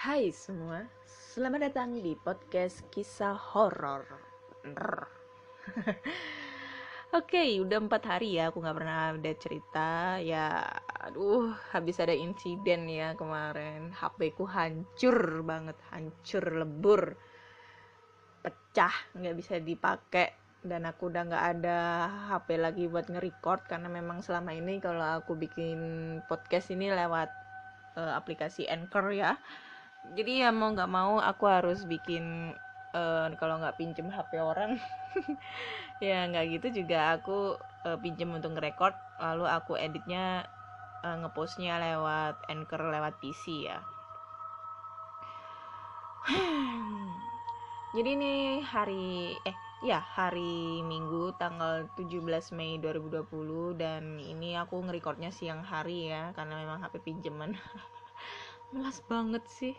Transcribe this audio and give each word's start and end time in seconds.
Hai 0.00 0.32
semua, 0.32 0.80
selamat 1.04 1.60
datang 1.68 1.92
di 1.92 2.16
podcast 2.16 2.88
kisah 2.88 3.36
horor. 3.36 4.08
Oke, 7.20 7.60
udah 7.60 7.84
empat 7.84 8.08
hari 8.08 8.40
ya 8.40 8.48
aku 8.48 8.64
nggak 8.64 8.78
pernah 8.80 9.12
ada 9.12 9.32
cerita. 9.36 10.16
Ya, 10.24 10.64
aduh, 11.04 11.52
habis 11.76 12.00
ada 12.00 12.16
insiden 12.16 12.88
ya 12.88 13.12
kemarin. 13.12 13.92
HP 13.92 14.32
ku 14.40 14.48
hancur 14.48 15.44
banget, 15.44 15.76
hancur 15.92 16.48
lebur, 16.48 17.20
pecah, 18.40 18.96
nggak 19.20 19.36
bisa 19.36 19.60
dipakai. 19.60 20.32
Dan 20.64 20.88
aku 20.88 21.12
udah 21.12 21.28
nggak 21.28 21.44
ada 21.60 21.78
HP 22.32 22.56
lagi 22.56 22.88
buat 22.88 23.04
nge-record 23.04 23.68
karena 23.68 23.92
memang 23.92 24.24
selama 24.24 24.56
ini 24.56 24.80
kalau 24.80 25.20
aku 25.20 25.36
bikin 25.36 25.76
podcast 26.24 26.72
ini 26.72 26.88
lewat 26.88 27.28
uh, 28.00 28.16
aplikasi 28.16 28.64
Anchor 28.64 29.12
ya 29.12 29.36
jadi 30.16 30.48
ya 30.48 30.50
mau 30.50 30.72
nggak 30.72 30.90
mau 30.90 31.20
aku 31.20 31.44
harus 31.46 31.84
bikin 31.84 32.56
uh, 32.94 33.30
kalau 33.38 33.60
nggak 33.60 33.76
pinjem 33.78 34.10
HP 34.10 34.40
orang 34.40 34.80
ya 36.04 36.26
nggak 36.26 36.60
gitu 36.60 36.82
juga 36.82 37.20
aku 37.20 37.60
uh, 37.86 37.98
pinjem 38.00 38.32
untuk 38.32 38.56
ngerekord 38.56 38.96
lalu 39.20 39.44
aku 39.46 39.76
editnya 39.76 40.48
uh, 41.04 41.16
ngepostnya 41.24 41.80
lewat 41.80 42.36
anchor 42.48 42.80
lewat 42.88 43.16
PC 43.20 43.68
ya. 43.68 43.78
Jadi 47.96 48.08
ini 48.14 48.62
hari 48.62 49.34
eh 49.42 49.56
ya 49.80 49.98
hari 49.98 50.84
Minggu 50.84 51.32
tanggal 51.40 51.88
17 51.96 52.52
Mei 52.52 52.76
2020 52.78 53.80
dan 53.80 54.20
ini 54.20 54.54
aku 54.60 54.76
ngerekordnya 54.84 55.32
siang 55.32 55.64
hari 55.64 56.12
ya 56.12 56.36
karena 56.36 56.60
memang 56.60 56.84
HP 56.84 57.00
pinjeman 57.00 57.56
melas 58.70 59.02
banget 59.10 59.44
sih. 59.50 59.74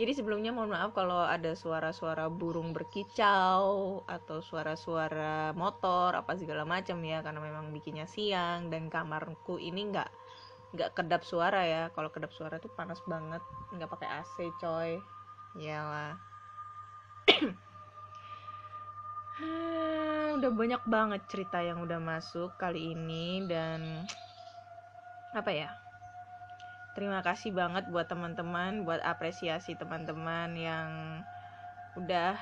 Jadi 0.00 0.12
sebelumnya 0.18 0.50
mohon 0.50 0.72
maaf 0.72 0.96
kalau 0.96 1.22
ada 1.22 1.54
suara-suara 1.54 2.26
burung 2.26 2.74
berkicau 2.74 4.02
atau 4.08 4.38
suara-suara 4.42 5.54
motor 5.54 6.16
apa 6.16 6.34
segala 6.34 6.66
macam 6.66 6.98
ya 7.04 7.22
karena 7.22 7.40
memang 7.40 7.70
bikinnya 7.70 8.08
siang 8.08 8.72
dan 8.72 8.90
kamarku 8.90 9.60
ini 9.62 9.92
nggak 9.92 10.10
nggak 10.74 10.90
kedap 10.96 11.22
suara 11.22 11.62
ya. 11.64 11.82
Kalau 11.94 12.10
kedap 12.10 12.32
suara 12.34 12.58
tuh 12.58 12.72
panas 12.74 12.98
banget 13.06 13.42
nggak 13.74 13.90
pakai 13.90 14.08
AC 14.20 14.36
coy. 14.58 14.98
Ya 15.60 15.84
lah 15.84 16.12
udah 20.42 20.50
banyak 20.58 20.82
banget 20.90 21.22
cerita 21.30 21.62
yang 21.62 21.84
udah 21.86 22.02
masuk 22.02 22.50
kali 22.58 22.96
ini 22.96 23.46
dan 23.46 24.02
apa 25.38 25.50
ya 25.54 25.70
terima 26.92 27.24
kasih 27.24 27.56
banget 27.56 27.88
buat 27.88 28.08
teman-teman 28.08 28.84
buat 28.84 29.00
apresiasi 29.00 29.76
teman-teman 29.76 30.52
yang 30.56 30.88
udah 31.96 32.36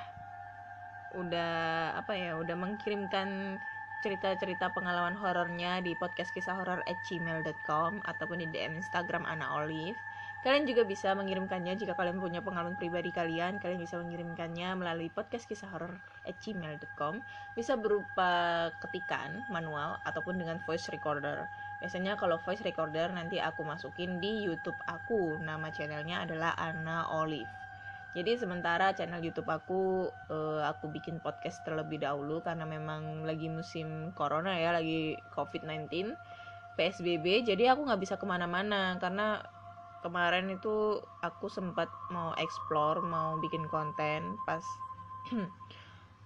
udah 1.15 1.55
apa 1.99 2.15
ya 2.15 2.38
udah 2.38 2.55
mengirimkan 2.55 3.59
cerita-cerita 4.00 4.72
pengalaman 4.72 5.12
horornya 5.12 5.84
di 5.84 5.93
podcast 5.99 6.33
kisah 6.33 6.56
horor 6.56 6.81
at 6.88 6.97
gmail.com 7.05 8.00
ataupun 8.09 8.41
di 8.41 8.47
DM 8.49 8.81
Instagram 8.81 9.28
Ana 9.28 9.61
Olive. 9.61 9.99
Kalian 10.41 10.65
juga 10.65 10.88
bisa 10.88 11.12
mengirimkannya 11.12 11.77
jika 11.77 11.93
kalian 11.93 12.17
punya 12.17 12.41
pengalaman 12.41 12.72
pribadi 12.81 13.12
kalian. 13.12 13.61
Kalian 13.61 13.77
bisa 13.77 14.00
mengirimkannya 14.00 14.72
melalui 14.72 15.12
podcast 15.12 15.44
kisah 15.44 15.69
horor 15.69 16.00
at 16.25 16.32
gmail.com 16.41 17.21
bisa 17.53 17.77
berupa 17.77 18.72
ketikan 18.81 19.44
manual 19.53 20.00
ataupun 20.09 20.41
dengan 20.41 20.56
voice 20.65 20.88
recorder 20.88 21.44
biasanya 21.80 22.14
kalau 22.20 22.36
voice 22.44 22.60
recorder 22.60 23.08
nanti 23.10 23.41
aku 23.41 23.64
masukin 23.64 24.20
di 24.20 24.44
YouTube 24.44 24.76
aku. 24.84 25.41
Nama 25.41 25.72
channelnya 25.72 26.28
adalah 26.28 26.52
Anna 26.60 27.08
Olive. 27.08 27.48
Jadi 28.10 28.36
sementara 28.36 28.91
channel 28.92 29.22
YouTube 29.22 29.46
aku 29.46 30.10
uh, 30.30 30.62
aku 30.66 30.90
bikin 30.90 31.22
podcast 31.22 31.62
terlebih 31.62 32.02
dahulu 32.02 32.42
karena 32.42 32.66
memang 32.66 33.22
lagi 33.22 33.46
musim 33.46 34.10
corona 34.19 34.58
ya 34.58 34.74
lagi 34.74 35.14
COVID-19 35.30 36.10
PSBB 36.74 37.46
jadi 37.46 37.70
aku 37.70 37.86
nggak 37.86 38.02
bisa 38.02 38.19
ke 38.19 38.26
mana-mana 38.26 38.98
karena 38.98 39.38
kemarin 40.02 40.50
itu 40.50 40.98
aku 41.22 41.46
sempat 41.46 41.86
mau 42.10 42.34
explore 42.34 42.98
mau 42.98 43.38
bikin 43.38 43.70
konten 43.70 44.34
pas 44.42 44.64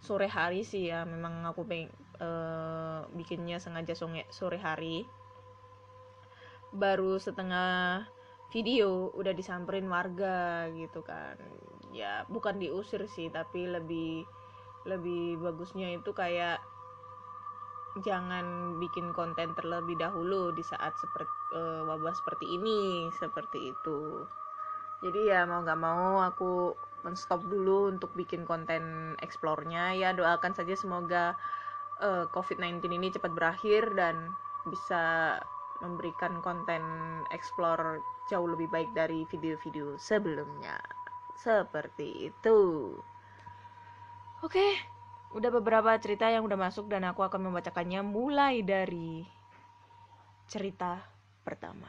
sore 0.07 0.25
hari 0.31 0.65
sih 0.65 0.89
ya. 0.89 1.05
Memang 1.05 1.45
aku 1.45 1.69
pengen 1.69 1.93
uh, 2.23 3.05
bikinnya 3.13 3.61
sengaja 3.61 3.93
sore 4.33 4.57
hari 4.57 5.05
baru 6.75 7.17
setengah 7.23 8.05
video 8.51 9.15
udah 9.15 9.33
disamperin 9.35 9.87
warga 9.87 10.69
gitu 10.75 11.01
kan. 11.07 11.39
Ya 11.95 12.27
bukan 12.27 12.59
diusir 12.59 13.07
sih 13.07 13.31
tapi 13.31 13.67
lebih 13.71 14.27
lebih 14.85 15.41
bagusnya 15.41 15.97
itu 15.97 16.13
kayak 16.13 16.61
jangan 18.03 18.77
bikin 18.83 19.15
konten 19.15 19.55
terlebih 19.55 19.95
dahulu 19.95 20.51
di 20.51 20.67
saat 20.67 20.99
seperti 20.99 21.31
uh, 21.55 21.87
wabah 21.87 22.15
seperti 22.15 22.59
ini 22.59 23.07
seperti 23.15 23.71
itu. 23.71 24.27
Jadi 25.03 25.31
ya 25.31 25.47
mau 25.47 25.63
nggak 25.63 25.79
mau 25.81 26.19
aku 26.27 26.75
menstop 27.07 27.45
dulu 27.47 27.93
untuk 27.93 28.11
bikin 28.19 28.43
konten 28.43 29.15
explore-nya. 29.23 29.95
Ya 29.95 30.11
doakan 30.11 30.57
saja 30.57 30.75
semoga 30.75 31.39
uh, 32.03 32.27
COVID-19 32.35 32.83
ini 32.91 33.15
cepat 33.15 33.31
berakhir 33.31 33.95
dan 33.95 34.35
bisa 34.67 35.39
memberikan 35.85 36.41
konten 36.41 36.81
explore 37.31 38.01
jauh 38.33 38.49
lebih 38.49 38.73
baik 38.73 38.91
dari 38.97 39.29
video-video 39.29 40.01
sebelumnya. 40.01 40.81
Seperti 41.37 42.33
itu. 42.33 42.61
Oke, 44.41 44.81
udah 45.37 45.51
beberapa 45.53 45.93
cerita 46.01 46.33
yang 46.33 46.49
udah 46.49 46.57
masuk 46.57 46.89
dan 46.89 47.05
aku 47.05 47.21
akan 47.21 47.53
membacakannya 47.53 48.01
mulai 48.01 48.65
dari 48.65 49.25
cerita 50.49 51.01
pertama. 51.45 51.89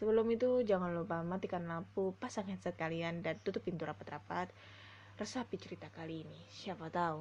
Sebelum 0.00 0.24
itu 0.32 0.64
jangan 0.64 0.96
lupa 0.96 1.20
matikan 1.20 1.68
lampu, 1.68 2.16
pasang 2.16 2.48
headset 2.48 2.72
kalian 2.72 3.20
dan 3.20 3.36
tutup 3.44 3.60
pintu 3.68 3.84
rapat-rapat. 3.84 4.48
Resapi 5.20 5.60
cerita 5.60 5.92
kali 5.92 6.24
ini. 6.24 6.40
Siapa 6.48 6.88
tahu 6.88 7.20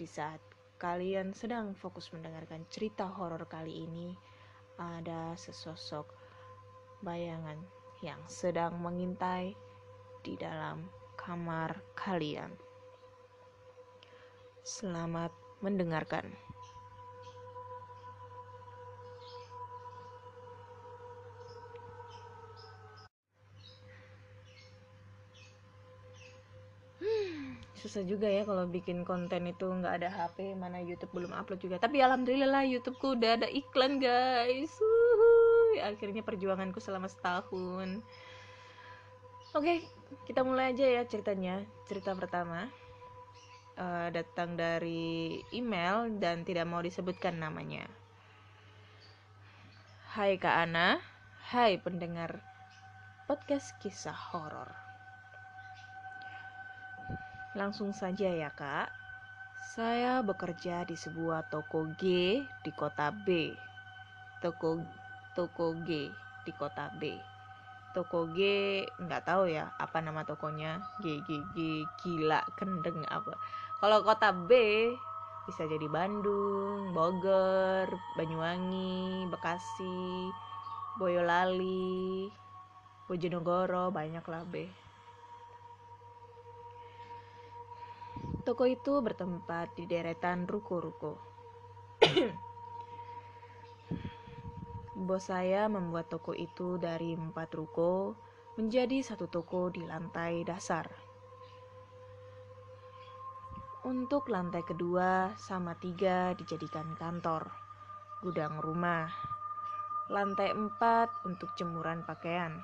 di 0.00 0.08
saat 0.08 0.40
kalian 0.80 1.32
sedang 1.32 1.76
fokus 1.76 2.08
mendengarkan 2.12 2.64
cerita 2.72 3.04
horor 3.08 3.44
kali 3.48 3.84
ini, 3.84 4.16
ada 4.76 5.32
sesosok 5.36 6.08
bayangan 7.00 7.56
yang 8.04 8.20
sedang 8.28 8.76
mengintai 8.80 9.56
di 10.20 10.36
dalam 10.36 10.88
kamar 11.16 11.80
kalian. 11.96 12.52
Selamat 14.66 15.32
mendengarkan. 15.64 16.45
Susah 27.86 28.02
juga 28.02 28.26
ya 28.26 28.42
kalau 28.42 28.66
bikin 28.66 29.06
konten 29.06 29.46
itu 29.46 29.62
nggak 29.62 30.02
ada 30.02 30.10
HP 30.10 30.58
mana 30.58 30.82
YouTube 30.82 31.14
belum 31.14 31.30
upload 31.30 31.62
juga. 31.62 31.78
Tapi 31.78 32.02
alhamdulillah 32.02 32.66
YouTubeku 32.66 33.14
udah 33.14 33.38
ada 33.38 33.46
iklan 33.46 34.02
guys. 34.02 34.74
Uhuy. 34.82 35.78
akhirnya 35.78 36.26
perjuanganku 36.26 36.82
selama 36.82 37.06
setahun. 37.06 38.02
Oke 39.54 39.86
kita 40.26 40.42
mulai 40.42 40.74
aja 40.74 40.82
ya 40.82 41.06
ceritanya. 41.06 41.62
Cerita 41.86 42.10
pertama 42.18 42.66
uh, 43.78 44.10
datang 44.10 44.58
dari 44.58 45.38
email 45.54 46.10
dan 46.18 46.42
tidak 46.42 46.66
mau 46.66 46.82
disebutkan 46.82 47.38
namanya. 47.38 47.86
Hai 50.10 50.42
Kak 50.42 50.56
Ana 50.66 50.98
Hai 51.54 51.78
pendengar 51.78 52.42
podcast 53.30 53.78
kisah 53.78 54.16
horor 54.34 54.85
Langsung 57.56 57.96
saja 57.96 58.28
ya 58.28 58.52
kak. 58.52 58.92
Saya 59.72 60.20
bekerja 60.20 60.84
di 60.84 60.92
sebuah 60.92 61.48
toko 61.48 61.88
G 61.96 62.04
di 62.44 62.70
kota 62.76 63.08
B. 63.08 63.56
Toko 64.44 64.76
toko 65.32 65.72
G 65.88 66.12
di 66.44 66.52
kota 66.52 66.92
B. 67.00 67.16
Toko 67.96 68.28
G 68.36 68.38
nggak 69.00 69.24
tahu 69.24 69.48
ya 69.48 69.72
apa 69.80 70.04
nama 70.04 70.20
tokonya 70.28 70.84
G 71.00 71.24
G 71.24 71.40
G 71.56 71.56
gila 72.04 72.44
kendeng 72.60 73.00
apa. 73.08 73.32
Kalau 73.80 74.04
kota 74.04 74.36
B 74.36 74.52
bisa 75.48 75.64
jadi 75.64 75.88
Bandung, 75.88 76.92
Bogor, 76.92 77.88
Banyuwangi, 78.20 79.32
Bekasi, 79.32 80.28
Boyolali, 81.00 82.28
Bojonegoro, 83.08 83.88
banyak 83.88 84.24
lah 84.28 84.44
B. 84.44 84.85
Toko 88.46 88.62
itu 88.62 89.02
bertempat 89.02 89.74
di 89.74 89.90
deretan 89.90 90.46
ruko-ruko. 90.46 91.18
Bos 94.94 95.26
saya 95.26 95.66
membuat 95.66 96.06
toko 96.06 96.30
itu 96.30 96.78
dari 96.78 97.18
empat 97.18 97.58
ruko 97.58 98.14
menjadi 98.54 99.02
satu 99.02 99.26
toko 99.26 99.66
di 99.74 99.82
lantai 99.82 100.46
dasar. 100.46 100.86
Untuk 103.82 104.30
lantai 104.30 104.62
kedua 104.62 105.34
sama 105.34 105.74
tiga 105.82 106.30
dijadikan 106.38 106.94
kantor, 106.94 107.50
gudang 108.22 108.62
rumah, 108.62 109.10
lantai 110.06 110.54
empat 110.54 111.10
untuk 111.26 111.50
jemuran 111.58 112.06
pakaian. 112.06 112.62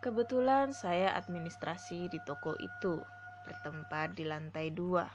Kebetulan 0.00 0.72
saya 0.72 1.12
administrasi 1.20 2.08
di 2.08 2.16
toko 2.24 2.56
itu, 2.56 3.19
bertempat 3.46 4.16
di 4.16 4.24
lantai 4.28 4.72
dua. 4.74 5.06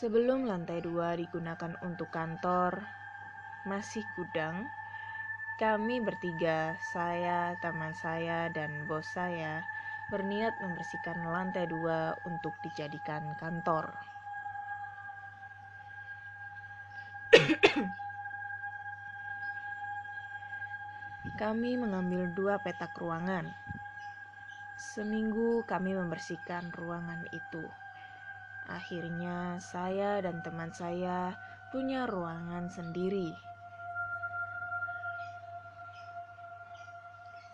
Sebelum 0.00 0.48
lantai 0.48 0.80
dua 0.80 1.18
digunakan 1.18 1.76
untuk 1.84 2.08
kantor, 2.08 2.80
masih 3.68 4.00
gudang, 4.16 4.64
kami 5.60 6.00
bertiga, 6.00 6.72
saya, 6.96 7.52
teman 7.60 7.92
saya, 8.00 8.48
dan 8.54 8.88
bos 8.88 9.04
saya, 9.12 9.60
berniat 10.08 10.56
membersihkan 10.64 11.20
lantai 11.28 11.68
dua 11.68 12.16
untuk 12.24 12.56
dijadikan 12.64 13.36
kantor. 13.36 13.92
kami 21.40 21.72
mengambil 21.72 22.28
dua 22.36 22.54
petak 22.60 22.92
ruangan. 23.00 23.48
Seminggu 24.90 25.62
kami 25.70 25.94
membersihkan 25.94 26.74
ruangan 26.74 27.22
itu. 27.30 27.62
Akhirnya, 28.66 29.62
saya 29.62 30.18
dan 30.22 30.42
teman 30.42 30.74
saya 30.74 31.38
punya 31.70 32.10
ruangan 32.10 32.66
sendiri. 32.70 33.30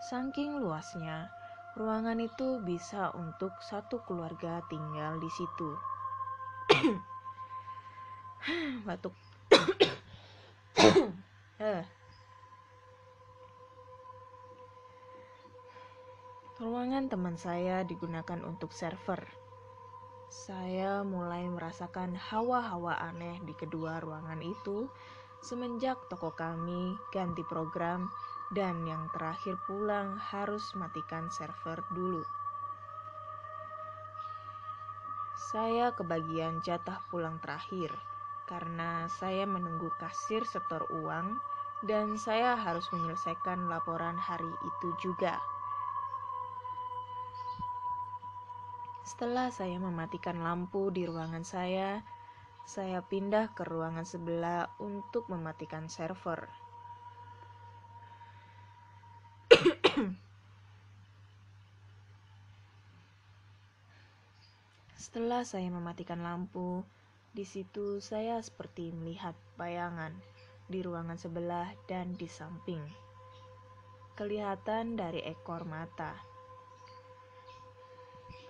Saking 0.07 0.63
luasnya, 0.63 1.29
Ruangan 1.77 2.17
itu 2.25 2.57
bisa 2.65 3.13
untuk 3.13 3.53
satu 3.61 4.01
keluarga 4.09 4.65
tinggal 4.73 5.21
di 5.21 5.29
situ. 5.29 5.77
Batuk. 8.89 9.13
eh. 11.61 11.85
Ruangan 16.57 17.13
teman 17.13 17.37
saya 17.37 17.85
digunakan 17.85 18.41
untuk 18.41 18.73
server. 18.73 19.21
Saya 20.33 21.05
mulai 21.05 21.45
merasakan 21.53 22.17
hawa-hawa 22.17 22.97
aneh 22.97 23.37
di 23.45 23.53
kedua 23.53 24.01
ruangan 24.01 24.41
itu 24.41 24.89
semenjak 25.45 26.01
toko 26.09 26.33
kami 26.33 26.97
ganti 27.13 27.45
program 27.45 28.09
dan 28.57 28.89
yang 28.89 29.05
terakhir 29.13 29.61
pulang 29.69 30.17
harus 30.17 30.65
matikan 30.81 31.29
server 31.29 31.85
dulu. 31.93 32.25
Saya 35.53 35.93
kebagian 35.93 36.65
jatah 36.65 37.05
pulang 37.13 37.37
terakhir 37.45 37.93
karena 38.49 39.05
saya 39.13 39.45
menunggu 39.45 39.93
kasir 40.01 40.49
setor 40.49 40.89
uang 40.89 41.37
dan 41.85 42.17
saya 42.17 42.57
harus 42.57 42.89
menyelesaikan 42.97 43.69
laporan 43.69 44.17
hari 44.17 44.49
itu 44.65 45.13
juga. 45.13 45.37
Setelah 49.07 49.55
saya 49.55 49.79
mematikan 49.79 50.43
lampu 50.43 50.91
di 50.91 51.07
ruangan 51.07 51.47
saya, 51.47 52.03
saya 52.67 53.07
pindah 53.07 53.55
ke 53.55 53.63
ruangan 53.63 54.03
sebelah 54.03 54.67
untuk 54.83 55.31
mematikan 55.31 55.87
server. 55.87 56.51
Setelah 64.99 65.47
saya 65.47 65.71
mematikan 65.71 66.27
lampu, 66.27 66.83
di 67.31 67.47
situ 67.47 68.03
saya 68.03 68.43
seperti 68.43 68.91
melihat 68.91 69.39
bayangan 69.55 70.11
di 70.67 70.83
ruangan 70.83 71.15
sebelah 71.15 71.71
dan 71.87 72.19
di 72.19 72.27
samping. 72.27 72.83
Kelihatan 74.19 74.99
dari 74.99 75.23
ekor 75.23 75.63
mata. 75.63 76.36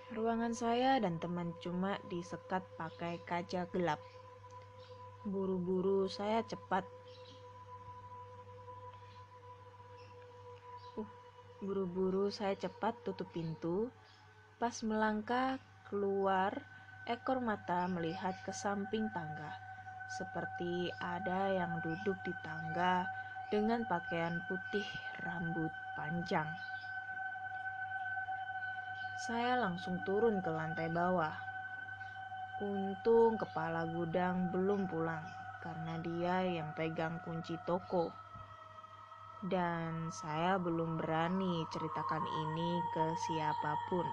Ruangan 0.07 0.55
saya 0.55 1.03
dan 1.03 1.19
teman 1.19 1.51
cuma 1.59 1.99
disekat 2.07 2.63
pakai 2.79 3.19
kaca 3.27 3.67
gelap. 3.75 3.99
Buru-buru 5.27 6.07
saya 6.07 6.39
cepat 6.47 6.87
uh, 10.95 11.11
buru-buru 11.59 12.31
saya 12.31 12.55
cepat 12.55 12.95
tutup 13.03 13.27
pintu. 13.35 13.91
Pas 14.55 14.79
melangkah 14.79 15.59
keluar, 15.91 16.55
ekor 17.03 17.43
mata 17.43 17.91
melihat 17.91 18.33
ke 18.47 18.55
samping 18.55 19.11
tangga, 19.11 19.51
seperti 20.15 20.87
ada 21.03 21.51
yang 21.51 21.83
duduk 21.83 22.15
di 22.23 22.31
tangga 22.47 23.03
dengan 23.51 23.83
pakaian 23.91 24.39
putih 24.47 24.87
rambut 25.23 25.71
panjang. 25.99 26.47
Saya 29.17 29.57
langsung 29.57 29.97
turun 30.05 30.45
ke 30.45 30.53
lantai 30.53 30.93
bawah. 30.93 31.33
Untung 32.61 33.33
kepala 33.41 33.89
gudang 33.89 34.53
belum 34.53 34.85
pulang 34.85 35.25
karena 35.57 35.97
dia 36.05 36.45
yang 36.45 36.69
pegang 36.77 37.17
kunci 37.25 37.57
toko. 37.65 38.13
Dan 39.41 40.13
saya 40.13 40.61
belum 40.61 41.01
berani 41.01 41.65
ceritakan 41.73 42.21
ini 42.29 42.77
ke 42.93 43.05
siapa 43.25 43.73
pun. 43.89 44.05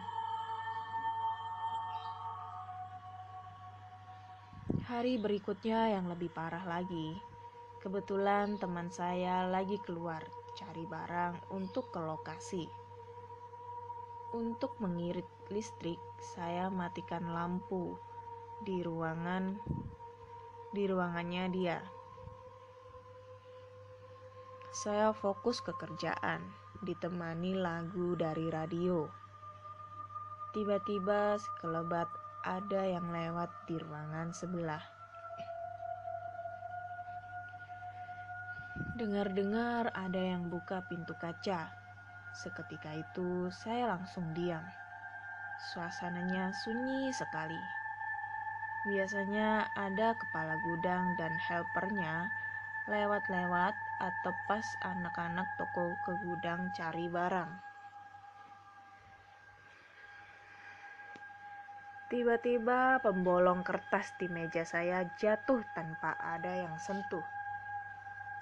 Hari 4.88 5.20
berikutnya 5.20 6.00
yang 6.00 6.08
lebih 6.08 6.32
parah 6.32 6.64
lagi. 6.64 7.12
Kebetulan 7.84 8.56
teman 8.56 8.88
saya 8.88 9.44
lagi 9.52 9.76
keluar 9.84 10.24
cari 10.56 10.88
barang 10.88 11.52
untuk 11.52 11.92
ke 11.92 12.00
lokasi. 12.00 12.83
Untuk 14.34 14.74
mengirit 14.82 15.30
listrik, 15.46 16.02
saya 16.34 16.66
matikan 16.66 17.22
lampu 17.30 17.94
di 18.66 18.82
ruangan 18.82 19.62
di 20.74 20.90
ruangannya 20.90 21.54
dia. 21.54 21.78
Saya 24.74 25.14
fokus 25.14 25.62
ke 25.62 25.70
kerjaan, 25.78 26.50
ditemani 26.82 27.54
lagu 27.54 28.18
dari 28.18 28.50
radio. 28.50 29.06
Tiba-tiba 30.50 31.38
sekelebat 31.38 32.10
ada 32.42 32.90
yang 32.90 33.14
lewat 33.14 33.54
di 33.70 33.78
ruangan 33.78 34.34
sebelah. 34.34 34.82
Dengar-dengar 38.98 39.94
ada 39.94 40.18
yang 40.18 40.50
buka 40.50 40.82
pintu 40.90 41.14
kaca. 41.22 41.83
Seketika 42.34 42.90
itu 42.90 43.46
saya 43.54 43.94
langsung 43.94 44.34
diam. 44.34 44.66
Suasananya 45.70 46.50
sunyi 46.50 47.14
sekali. 47.14 47.62
Biasanya 48.90 49.70
ada 49.78 50.18
kepala 50.18 50.58
gudang 50.66 51.14
dan 51.14 51.38
helpernya 51.38 52.26
lewat-lewat 52.90 53.78
atau 54.02 54.34
pas 54.50 54.66
anak-anak 54.82 55.46
toko 55.54 55.94
ke 56.02 56.12
gudang 56.26 56.74
cari 56.74 57.06
barang. 57.06 57.54
Tiba-tiba 62.10 62.98
pembolong 62.98 63.62
kertas 63.62 64.10
di 64.18 64.26
meja 64.26 64.66
saya 64.66 65.06
jatuh 65.22 65.62
tanpa 65.70 66.18
ada 66.18 66.50
yang 66.50 66.74
sentuh. 66.82 67.24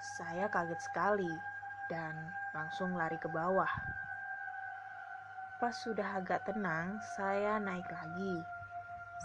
Saya 0.01 0.49
kaget 0.49 0.81
sekali 0.81 1.52
dan 1.91 2.15
langsung 2.53 2.95
lari 2.95 3.17
ke 3.19 3.27
bawah. 3.27 3.69
pas 5.63 5.71
sudah 5.71 6.19
agak 6.19 6.43
tenang, 6.43 6.99
saya 7.15 7.55
naik 7.55 7.87
lagi. 7.87 8.35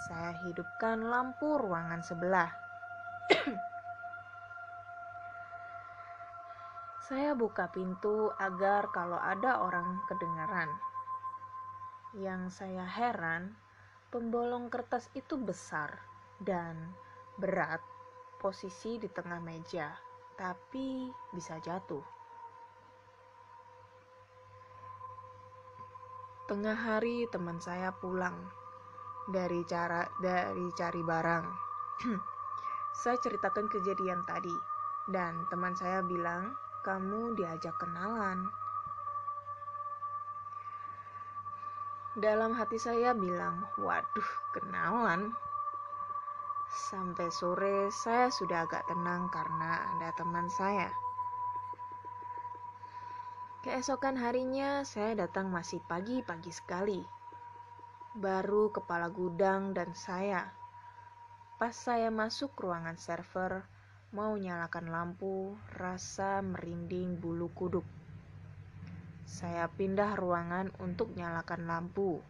Saya 0.06 0.30
hidupkan 0.46 1.02
lampu 1.02 1.58
ruangan 1.58 1.98
sebelah. 1.98 2.46
saya 7.10 7.34
buka 7.34 7.66
pintu 7.74 8.30
agar 8.38 8.86
kalau 8.94 9.18
ada 9.18 9.66
orang 9.66 9.98
kedengaran. 10.06 10.70
Yang 12.14 12.62
saya 12.62 12.86
heran, 12.86 13.58
pembolong 14.14 14.70
kertas 14.70 15.10
itu 15.18 15.34
besar 15.34 15.98
dan 16.38 16.94
berat, 17.34 17.82
posisi 18.38 19.02
di 19.02 19.10
tengah 19.10 19.42
meja, 19.42 19.90
tapi 20.38 21.10
bisa 21.34 21.58
jatuh. 21.58 22.17
Tengah 26.48 26.80
hari 26.80 27.28
teman 27.28 27.60
saya 27.60 27.92
pulang 27.92 28.32
dari 29.28 29.68
cara 29.68 30.08
dari 30.16 30.72
cari 30.72 31.04
barang. 31.04 31.44
saya 33.04 33.20
ceritakan 33.20 33.68
kejadian 33.68 34.24
tadi 34.24 34.56
dan 35.12 35.44
teman 35.52 35.76
saya 35.76 36.00
bilang, 36.00 36.56
"Kamu 36.88 37.36
diajak 37.36 37.76
kenalan." 37.76 38.48
Dalam 42.16 42.56
hati 42.56 42.80
saya 42.80 43.12
bilang, 43.12 43.68
"Waduh, 43.76 44.30
kenalan." 44.56 45.36
Sampai 46.72 47.28
sore 47.28 47.92
saya 47.92 48.32
sudah 48.32 48.64
agak 48.64 48.88
tenang 48.88 49.28
karena 49.28 49.92
ada 49.92 50.16
teman 50.16 50.48
saya. 50.48 50.88
Keesokan 53.68 54.16
harinya 54.16 54.80
saya 54.80 55.12
datang 55.12 55.52
masih 55.52 55.76
pagi-pagi 55.84 56.48
sekali. 56.48 57.04
Baru 58.16 58.72
kepala 58.72 59.12
gudang 59.12 59.76
dan 59.76 59.92
saya. 59.92 60.48
Pas 61.60 61.76
saya 61.76 62.08
masuk 62.08 62.56
ruangan 62.56 62.96
server, 62.96 63.68
mau 64.16 64.32
nyalakan 64.40 64.88
lampu, 64.88 65.52
rasa 65.76 66.40
merinding 66.40 67.20
bulu 67.20 67.52
kuduk. 67.52 67.84
Saya 69.28 69.68
pindah 69.68 70.16
ruangan 70.16 70.72
untuk 70.80 71.12
nyalakan 71.12 71.68
lampu. 71.68 72.24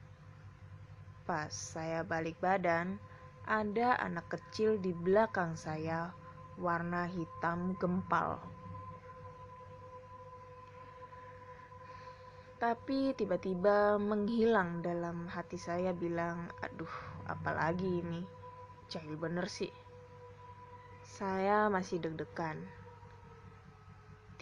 Pas 1.22 1.54
saya 1.54 2.02
balik 2.02 2.34
badan, 2.42 2.98
ada 3.46 3.94
anak 4.02 4.26
kecil 4.26 4.74
di 4.82 4.90
belakang 4.90 5.54
saya, 5.54 6.10
warna 6.58 7.06
hitam 7.06 7.78
gempal. 7.78 8.57
Tapi 12.58 13.14
tiba-tiba 13.14 14.02
menghilang 14.02 14.82
dalam 14.82 15.30
hati 15.30 15.54
saya 15.54 15.94
bilang, 15.94 16.50
aduh 16.58 16.90
apalagi 17.30 18.02
ini, 18.02 18.26
jahil 18.90 19.14
bener 19.14 19.46
sih. 19.46 19.70
Saya 21.06 21.70
masih 21.70 22.02
deg-degan. 22.02 22.58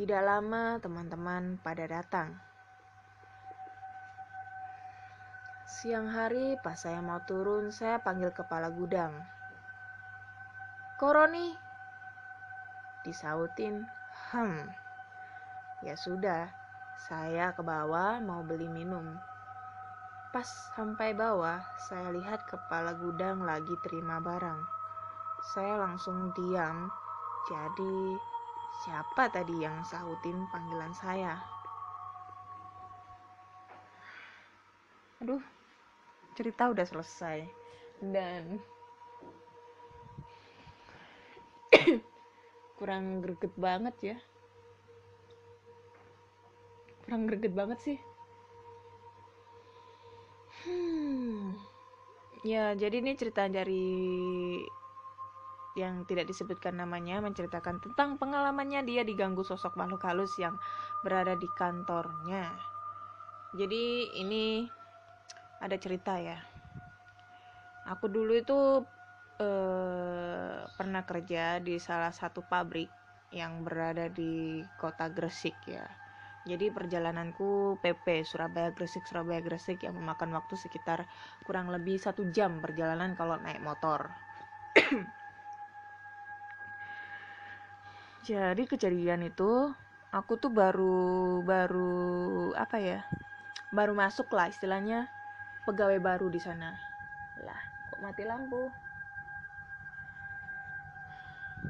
Tidak 0.01 0.23
lama 0.25 0.81
teman-teman 0.81 1.61
pada 1.61 1.85
datang. 1.85 2.33
Siang 5.69 6.09
hari 6.09 6.57
pas 6.65 6.81
saya 6.81 7.05
mau 7.05 7.21
turun, 7.29 7.69
saya 7.69 8.01
panggil 8.01 8.33
kepala 8.33 8.73
gudang. 8.73 9.13
Koroni? 10.97 11.53
Disautin, 13.05 13.85
hmm. 14.33 14.73
Ya 15.85 15.93
sudah, 16.01 16.49
saya 16.97 17.53
ke 17.53 17.61
bawah 17.61 18.25
mau 18.25 18.41
beli 18.41 18.65
minum. 18.73 19.05
Pas 20.33 20.49
sampai 20.73 21.13
bawah, 21.13 21.61
saya 21.89 22.09
lihat 22.09 22.49
kepala 22.49 22.97
gudang 22.97 23.45
lagi 23.45 23.77
terima 23.85 24.17
barang. 24.17 24.61
Saya 25.53 25.77
langsung 25.77 26.33
diam. 26.33 26.89
Jadi, 27.47 28.17
siapa 28.85 29.29
tadi 29.29 29.61
yang 29.61 29.85
sahutin 29.85 30.49
panggilan 30.49 30.93
saya? 30.97 31.37
Aduh, 35.21 35.45
cerita 36.33 36.73
udah 36.73 36.85
selesai. 36.89 37.45
Dan 38.01 38.57
kurang 42.81 43.21
greget 43.25 43.53
banget 43.57 43.97
ya 44.01 44.19
kurang 47.07 47.31
greget 47.31 47.55
banget 47.55 47.79
sih 47.79 47.99
hmm 50.67 51.55
ya 52.43 52.75
jadi 52.75 52.99
ini 52.99 53.15
cerita 53.15 53.47
dari 53.47 53.87
yang 55.77 56.09
tidak 56.09 56.33
disebutkan 56.33 56.81
namanya 56.81 57.21
menceritakan 57.21 57.85
tentang 57.85 58.17
pengalamannya 58.17 58.81
dia 58.89 59.05
diganggu 59.05 59.45
sosok 59.45 59.77
makhluk 59.77 60.09
halus 60.09 60.33
yang 60.41 60.57
berada 61.05 61.37
di 61.37 61.45
kantornya. 61.53 62.49
Jadi 63.53 64.09
ini 64.17 64.65
ada 65.61 65.77
cerita 65.77 66.17
ya. 66.17 66.41
Aku 67.93 68.09
dulu 68.09 68.41
itu 68.41 68.59
eh, 69.37 70.65
pernah 70.81 71.05
kerja 71.05 71.61
di 71.61 71.77
salah 71.77 72.11
satu 72.11 72.41
pabrik 72.41 72.89
yang 73.37 73.61
berada 73.61 74.09
di 74.09 74.65
kota 74.81 75.13
Gresik 75.13 75.55
ya. 75.69 75.85
Jadi 76.47 76.71
perjalananku 76.71 77.83
PP 77.83 78.23
Surabaya 78.23 78.71
Gresik 78.71 79.03
Surabaya 79.03 79.43
Gresik 79.43 79.83
yang 79.83 79.99
memakan 79.99 80.31
waktu 80.31 80.55
sekitar 80.55 81.03
kurang 81.43 81.75
lebih 81.75 81.99
satu 81.99 82.31
jam 82.31 82.63
perjalanan 82.63 83.19
kalau 83.19 83.35
naik 83.43 83.59
motor. 83.59 84.15
Jadi 88.31 88.63
kejadian 88.71 89.27
itu 89.27 89.75
aku 90.15 90.39
tuh 90.39 90.55
baru 90.55 91.43
baru 91.43 92.55
apa 92.55 92.79
ya 92.79 93.03
baru 93.75 93.93
masuk 93.93 94.31
lah 94.33 94.47
istilahnya 94.49 95.11
pegawai 95.67 95.99
baru 95.99 96.31
di 96.31 96.39
sana 96.39 96.79
lah 97.43 97.61
kok 97.91 98.01
mati 98.01 98.23
lampu 98.25 98.71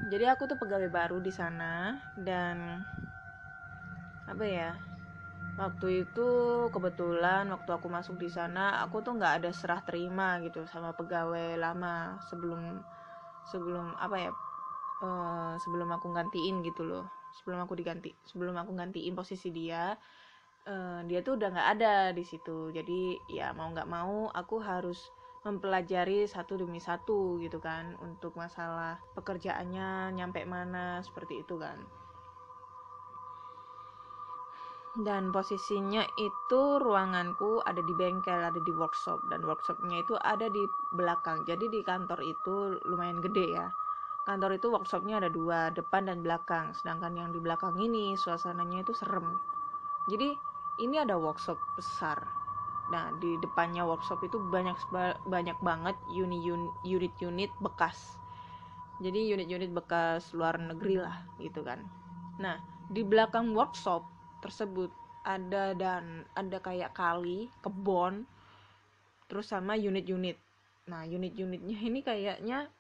jadi 0.07 0.37
aku 0.37 0.47
tuh 0.47 0.61
pegawai 0.61 0.87
baru 0.87 1.19
di 1.19 1.33
sana 1.35 1.99
dan 2.15 2.87
apa 4.27 4.45
ya? 4.45 4.71
Waktu 5.57 6.05
itu 6.05 6.29
kebetulan 6.69 7.49
waktu 7.49 7.71
aku 7.73 7.89
masuk 7.89 8.21
di 8.21 8.29
sana 8.29 8.85
aku 8.85 9.01
tuh 9.01 9.17
nggak 9.17 9.41
ada 9.41 9.51
serah 9.57 9.81
terima 9.81 10.37
gitu 10.45 10.69
sama 10.69 10.93
pegawai 10.93 11.57
lama 11.57 12.21
sebelum 12.29 12.85
sebelum 13.49 13.97
apa 13.97 14.17
ya 14.21 14.31
uh, 15.01 15.57
sebelum 15.57 15.89
aku 15.97 16.13
gantiin 16.13 16.61
gitu 16.61 16.85
loh. 16.85 17.09
Sebelum 17.41 17.65
aku 17.65 17.73
diganti 17.79 18.13
sebelum 18.29 18.59
aku 18.61 18.77
gantiin 18.77 19.17
posisi 19.17 19.49
dia 19.49 19.97
uh, 20.69 21.01
dia 21.09 21.25
tuh 21.25 21.41
udah 21.41 21.49
nggak 21.57 21.69
ada 21.81 21.95
di 22.13 22.25
situ. 22.27 22.69
Jadi 22.75 23.17
ya 23.33 23.57
mau 23.57 23.73
nggak 23.73 23.89
mau 23.89 24.29
aku 24.35 24.61
harus 24.61 25.01
mempelajari 25.47 26.27
satu 26.27 26.59
demi 26.59 26.83
satu 26.83 27.39
gitu 27.39 27.63
kan 27.63 27.95
untuk 28.03 28.35
masalah 28.35 28.99
pekerjaannya 29.15 30.11
nyampe 30.19 30.43
mana 30.43 30.99
seperti 31.07 31.47
itu 31.47 31.55
kan 31.55 31.79
dan 34.97 35.29
posisinya 35.29 36.09
itu 36.17 36.81
ruanganku 36.81 37.61
ada 37.69 37.85
di 37.85 37.93
bengkel 37.93 38.41
ada 38.41 38.57
di 38.57 38.73
workshop. 38.73 39.29
Dan 39.29 39.45
workshopnya 39.45 40.01
itu 40.01 40.17
ada 40.17 40.49
di 40.49 40.65
belakang. 40.97 41.45
Jadi 41.45 41.69
di 41.69 41.85
kantor 41.85 42.25
itu 42.25 42.81
lumayan 42.89 43.21
gede 43.21 43.47
ya. 43.61 43.69
Kantor 44.25 44.57
itu 44.57 44.73
workshopnya 44.73 45.21
ada 45.21 45.29
dua 45.29 45.69
depan 45.77 46.09
dan 46.09 46.25
belakang. 46.25 46.73
Sedangkan 46.73 47.13
yang 47.13 47.29
di 47.29 47.39
belakang 47.45 47.77
ini 47.77 48.17
suasananya 48.17 48.89
itu 48.89 48.97
serem. 48.97 49.37
Jadi 50.09 50.33
ini 50.81 50.97
ada 50.97 51.21
workshop 51.21 51.61
besar. 51.77 52.17
Nah 52.89 53.13
di 53.21 53.37
depannya 53.45 53.85
workshop 53.85 54.25
itu 54.25 54.41
banyak 54.41 54.81
banyak 55.29 55.59
banget 55.61 55.97
unit-unit 56.09 57.53
bekas. 57.61 58.17
Jadi 59.05 59.29
unit-unit 59.29 59.77
bekas 59.77 60.33
luar 60.33 60.57
negeri 60.57 61.05
lah 61.05 61.21
gitu 61.37 61.61
kan. 61.61 61.85
Nah 62.41 62.57
di 62.89 63.05
belakang 63.05 63.53
workshop 63.53 64.16
tersebut. 64.41 64.91
Ada 65.27 65.75
dan 65.75 66.23
ada 66.39 66.63
kayak 66.63 66.95
kali 66.95 67.51
kebon 67.59 68.23
terus 69.27 69.51
sama 69.51 69.75
unit-unit. 69.75 70.39
Nah 70.87 71.03
unit-unitnya 71.03 71.79
ini 71.83 72.01
kayaknya 72.07 72.71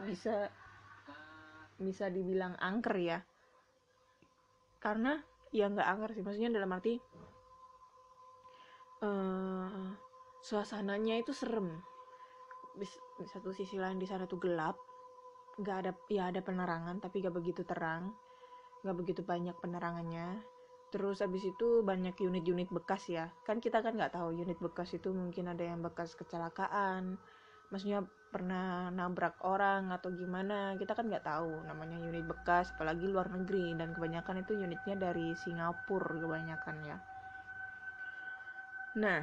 bisa 0.00 0.48
bisa 1.76 2.08
dibilang 2.08 2.56
angker 2.56 2.96
ya. 2.96 3.18
Karena 4.80 5.20
ya 5.52 5.68
nggak 5.68 5.84
angker 5.84 6.10
sih. 6.16 6.24
Maksudnya 6.24 6.48
dalam 6.48 6.72
arti 6.72 6.96
uh, 9.04 9.92
suasananya 10.40 11.20
itu 11.20 11.36
serem. 11.36 11.76
Di, 12.72 12.88
satu 13.28 13.52
sisi 13.52 13.76
lain 13.76 14.00
di 14.00 14.08
sana 14.08 14.24
tuh 14.24 14.40
gelap. 14.40 14.80
Nggak 15.60 15.76
ada 15.76 15.92
ya 16.08 16.32
ada 16.32 16.40
penerangan 16.40 17.04
tapi 17.04 17.20
nggak 17.20 17.36
begitu 17.36 17.68
terang. 17.68 18.16
Nggak 18.80 18.96
begitu 18.96 19.20
banyak 19.20 19.52
penerangannya 19.60 20.40
terus 20.90 21.22
abis 21.22 21.46
itu 21.46 21.86
banyak 21.86 22.18
unit-unit 22.18 22.68
bekas 22.74 23.06
ya. 23.06 23.30
Kan 23.46 23.62
kita 23.62 23.78
kan 23.80 23.94
nggak 23.94 24.14
tahu 24.14 24.34
unit 24.34 24.58
bekas 24.58 24.90
itu 24.94 25.14
mungkin 25.14 25.50
ada 25.50 25.62
yang 25.62 25.80
bekas 25.80 26.18
kecelakaan. 26.18 27.16
Maksudnya 27.70 28.02
pernah 28.30 28.90
nabrak 28.90 29.38
orang 29.46 29.94
atau 29.94 30.10
gimana 30.10 30.74
kita 30.78 30.94
kan 30.94 31.06
nggak 31.06 31.26
tahu 31.26 31.66
namanya 31.66 31.98
unit 32.02 32.26
bekas 32.26 32.74
apalagi 32.74 33.06
luar 33.06 33.30
negeri. 33.30 33.78
Dan 33.78 33.94
kebanyakan 33.94 34.42
itu 34.42 34.58
unitnya 34.58 34.98
dari 34.98 35.32
Singapura 35.38 36.18
kebanyakan 36.18 36.76
ya. 36.82 36.98
Nah 38.98 39.22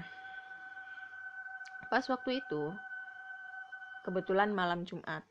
pas 1.88 2.04
waktu 2.08 2.40
itu 2.40 2.72
kebetulan 4.08 4.56
malam 4.56 4.88
Jumat. 4.88 5.28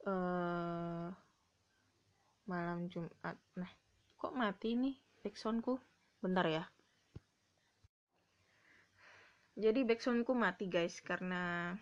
Uh, 0.00 1.12
malam 2.48 2.88
Jumat. 2.88 3.36
Nah 3.60 3.70
kok 4.20 4.36
mati 4.36 4.76
nih 4.76 5.09
backsoundku. 5.20 5.80
Bentar 6.20 6.46
ya. 6.48 6.64
Jadi 9.60 9.84
backsoundku 9.84 10.32
mati 10.32 10.72
guys 10.72 11.00
karena 11.04 11.74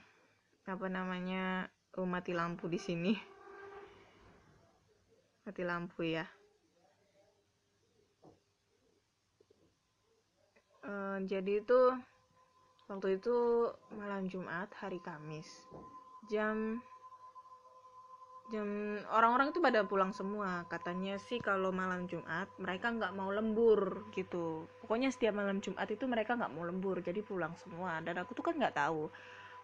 apa 0.67 0.87
namanya 0.91 1.71
oh, 1.95 2.07
mati 2.07 2.35
lampu 2.35 2.67
di 2.67 2.79
sini. 2.79 3.15
Mati 5.47 5.63
lampu 5.63 6.03
ya. 6.03 6.27
Uh, 10.89 11.21
jadi 11.29 11.61
itu 11.61 11.81
waktu 12.89 13.21
itu 13.21 13.37
malam 13.93 14.25
Jumat 14.27 14.73
hari 14.81 14.97
Kamis 15.05 15.47
jam 16.33 16.81
jam 18.49 18.97
orang-orang 19.13 19.53
itu 19.53 19.61
pada 19.61 19.85
pulang 19.85 20.13
semua. 20.17 20.65
Katanya 20.69 21.21
sih 21.21 21.39
kalau 21.39 21.69
malam 21.73 22.09
Jumat 22.09 22.49
mereka 22.57 22.89
nggak 22.93 23.13
mau 23.13 23.29
lembur 23.29 24.09
gitu. 24.17 24.65
Pokoknya 24.85 25.13
setiap 25.13 25.37
malam 25.37 25.61
Jumat 25.61 25.89
itu 25.89 26.05
mereka 26.09 26.37
nggak 26.37 26.53
mau 26.53 26.65
lembur 26.65 27.01
jadi 27.05 27.21
pulang 27.21 27.53
semua. 27.61 28.01
Dan 28.01 28.21
aku 28.21 28.33
tuh 28.33 28.45
kan 28.45 28.57
nggak 28.57 28.77
tahu. 28.77 29.13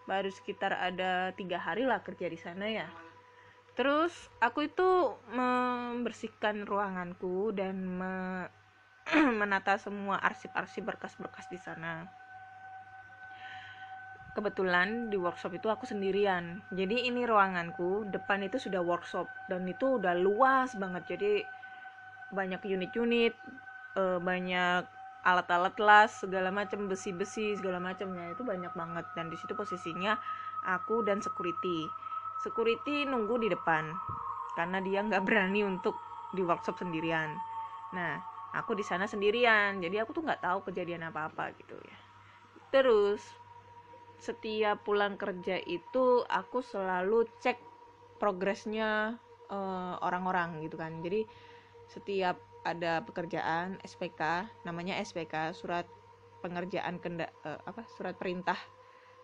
Baru 0.04 0.28
sekitar 0.28 0.76
ada 0.76 1.32
tiga 1.32 1.56
hari 1.56 1.88
lah 1.88 2.04
kerja 2.04 2.28
di 2.28 2.36
sana 2.36 2.66
ya. 2.68 2.88
Terus 3.74 4.12
aku 4.38 4.68
itu 4.68 5.18
membersihkan 5.34 6.68
ruanganku 6.68 7.50
dan 7.56 7.76
me 7.82 8.14
menata 9.40 9.76
semua 9.76 10.16
arsip-arsip 10.16 10.80
berkas-berkas 10.80 11.52
di 11.52 11.60
sana 11.60 12.23
kebetulan 14.34 15.08
di 15.08 15.16
workshop 15.16 15.54
itu 15.54 15.70
aku 15.70 15.86
sendirian. 15.86 16.58
Jadi 16.74 17.06
ini 17.06 17.22
ruanganku 17.22 18.10
depan 18.10 18.42
itu 18.42 18.58
sudah 18.58 18.82
workshop 18.82 19.30
dan 19.46 19.62
itu 19.70 20.02
udah 20.02 20.18
luas 20.18 20.74
banget. 20.74 21.14
Jadi 21.14 21.46
banyak 22.34 22.58
unit-unit 22.66 23.34
uh, 23.94 24.18
banyak 24.18 24.82
alat-alat 25.24 25.72
las 25.80 26.20
segala 26.20 26.52
macam 26.52 26.90
besi-besi 26.90 27.56
segala 27.56 27.78
macamnya 27.78 28.34
itu 28.34 28.42
banyak 28.42 28.74
banget. 28.74 29.06
Dan 29.14 29.30
di 29.30 29.38
situ 29.38 29.54
posisinya 29.54 30.18
aku 30.66 31.06
dan 31.06 31.22
security. 31.22 31.86
Security 32.42 33.06
nunggu 33.06 33.38
di 33.38 33.48
depan 33.54 33.86
karena 34.58 34.82
dia 34.82 34.98
nggak 35.06 35.22
berani 35.30 35.62
untuk 35.62 35.94
di 36.34 36.42
workshop 36.42 36.82
sendirian. 36.82 37.30
Nah 37.94 38.18
aku 38.50 38.74
di 38.74 38.82
sana 38.82 39.06
sendirian. 39.06 39.78
Jadi 39.78 40.02
aku 40.02 40.10
tuh 40.10 40.26
nggak 40.26 40.42
tahu 40.42 40.66
kejadian 40.66 41.06
apa 41.06 41.30
apa 41.30 41.54
gitu 41.54 41.78
ya. 41.78 41.98
Terus 42.74 43.43
setiap 44.18 44.82
pulang 44.86 45.18
kerja 45.20 45.60
itu 45.62 46.24
aku 46.26 46.64
selalu 46.64 47.28
cek 47.42 47.58
progresnya 48.18 49.20
uh, 49.50 49.94
orang-orang 50.00 50.64
gitu 50.64 50.80
kan. 50.80 51.02
Jadi 51.04 51.26
setiap 51.90 52.40
ada 52.64 53.04
pekerjaan 53.04 53.76
SPK 53.84 54.48
namanya 54.64 54.96
SPK 55.04 55.52
surat 55.52 55.84
pengerjaan 56.40 56.96
kenda 57.00 57.28
uh, 57.44 57.60
apa 57.68 57.84
surat 57.96 58.16
perintah 58.16 58.56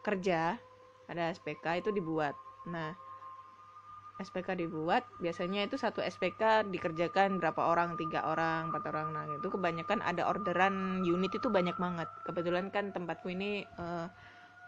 kerja 0.04 0.60
ada 1.08 1.32
SPK 1.32 1.84
itu 1.84 1.90
dibuat. 1.92 2.36
Nah 2.68 2.92
SPK 4.20 4.52
dibuat 4.60 5.08
biasanya 5.16 5.64
itu 5.64 5.80
satu 5.80 6.04
SPK 6.04 6.68
dikerjakan 6.68 7.40
berapa 7.40 7.72
orang 7.72 7.96
tiga 7.96 8.28
orang 8.28 8.68
empat 8.68 8.84
orang. 8.92 9.16
Nah 9.16 9.24
itu 9.40 9.48
kebanyakan 9.48 10.04
ada 10.04 10.28
orderan 10.28 11.00
unit 11.00 11.32
itu 11.32 11.48
banyak 11.48 11.74
banget. 11.80 12.08
Kebetulan 12.28 12.68
kan 12.68 12.92
tempatku 12.92 13.32
ini 13.32 13.64
uh, 13.80 14.12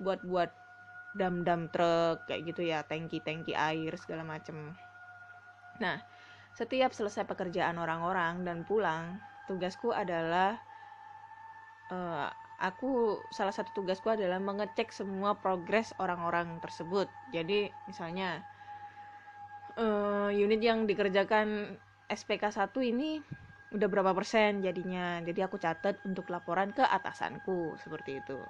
buat 0.01 0.23
buat 0.25 0.51
dam 1.13 1.45
dam 1.45 1.69
truk 1.69 2.25
kayak 2.25 2.43
gitu 2.49 2.65
ya 2.65 2.81
tangki 2.89 3.21
tangki 3.21 3.53
air 3.53 3.93
segala 4.01 4.25
macem. 4.25 4.73
Nah 5.81 6.01
setiap 6.57 6.93
selesai 6.93 7.25
pekerjaan 7.29 7.81
orang-orang 7.81 8.45
dan 8.45 8.65
pulang 8.65 9.21
tugasku 9.49 9.93
adalah 9.93 10.61
uh, 11.93 12.29
aku 12.61 13.21
salah 13.33 13.53
satu 13.53 13.73
tugasku 13.77 14.09
adalah 14.13 14.41
mengecek 14.41 14.93
semua 14.93 15.37
progres 15.37 15.93
orang-orang 16.01 16.61
tersebut. 16.65 17.09
Jadi 17.33 17.69
misalnya 17.89 18.41
uh, 19.77 20.33
unit 20.33 20.61
yang 20.61 20.89
dikerjakan 20.89 21.77
SPK 22.09 22.53
1 22.53 22.73
ini 22.89 23.21
udah 23.73 23.89
berapa 23.89 24.13
persen 24.17 24.65
jadinya? 24.65 25.21
Jadi 25.25 25.41
aku 25.45 25.57
catat 25.61 26.01
untuk 26.09 26.29
laporan 26.33 26.73
ke 26.73 26.85
atasanku 26.85 27.77
seperti 27.81 28.21
itu 28.21 28.41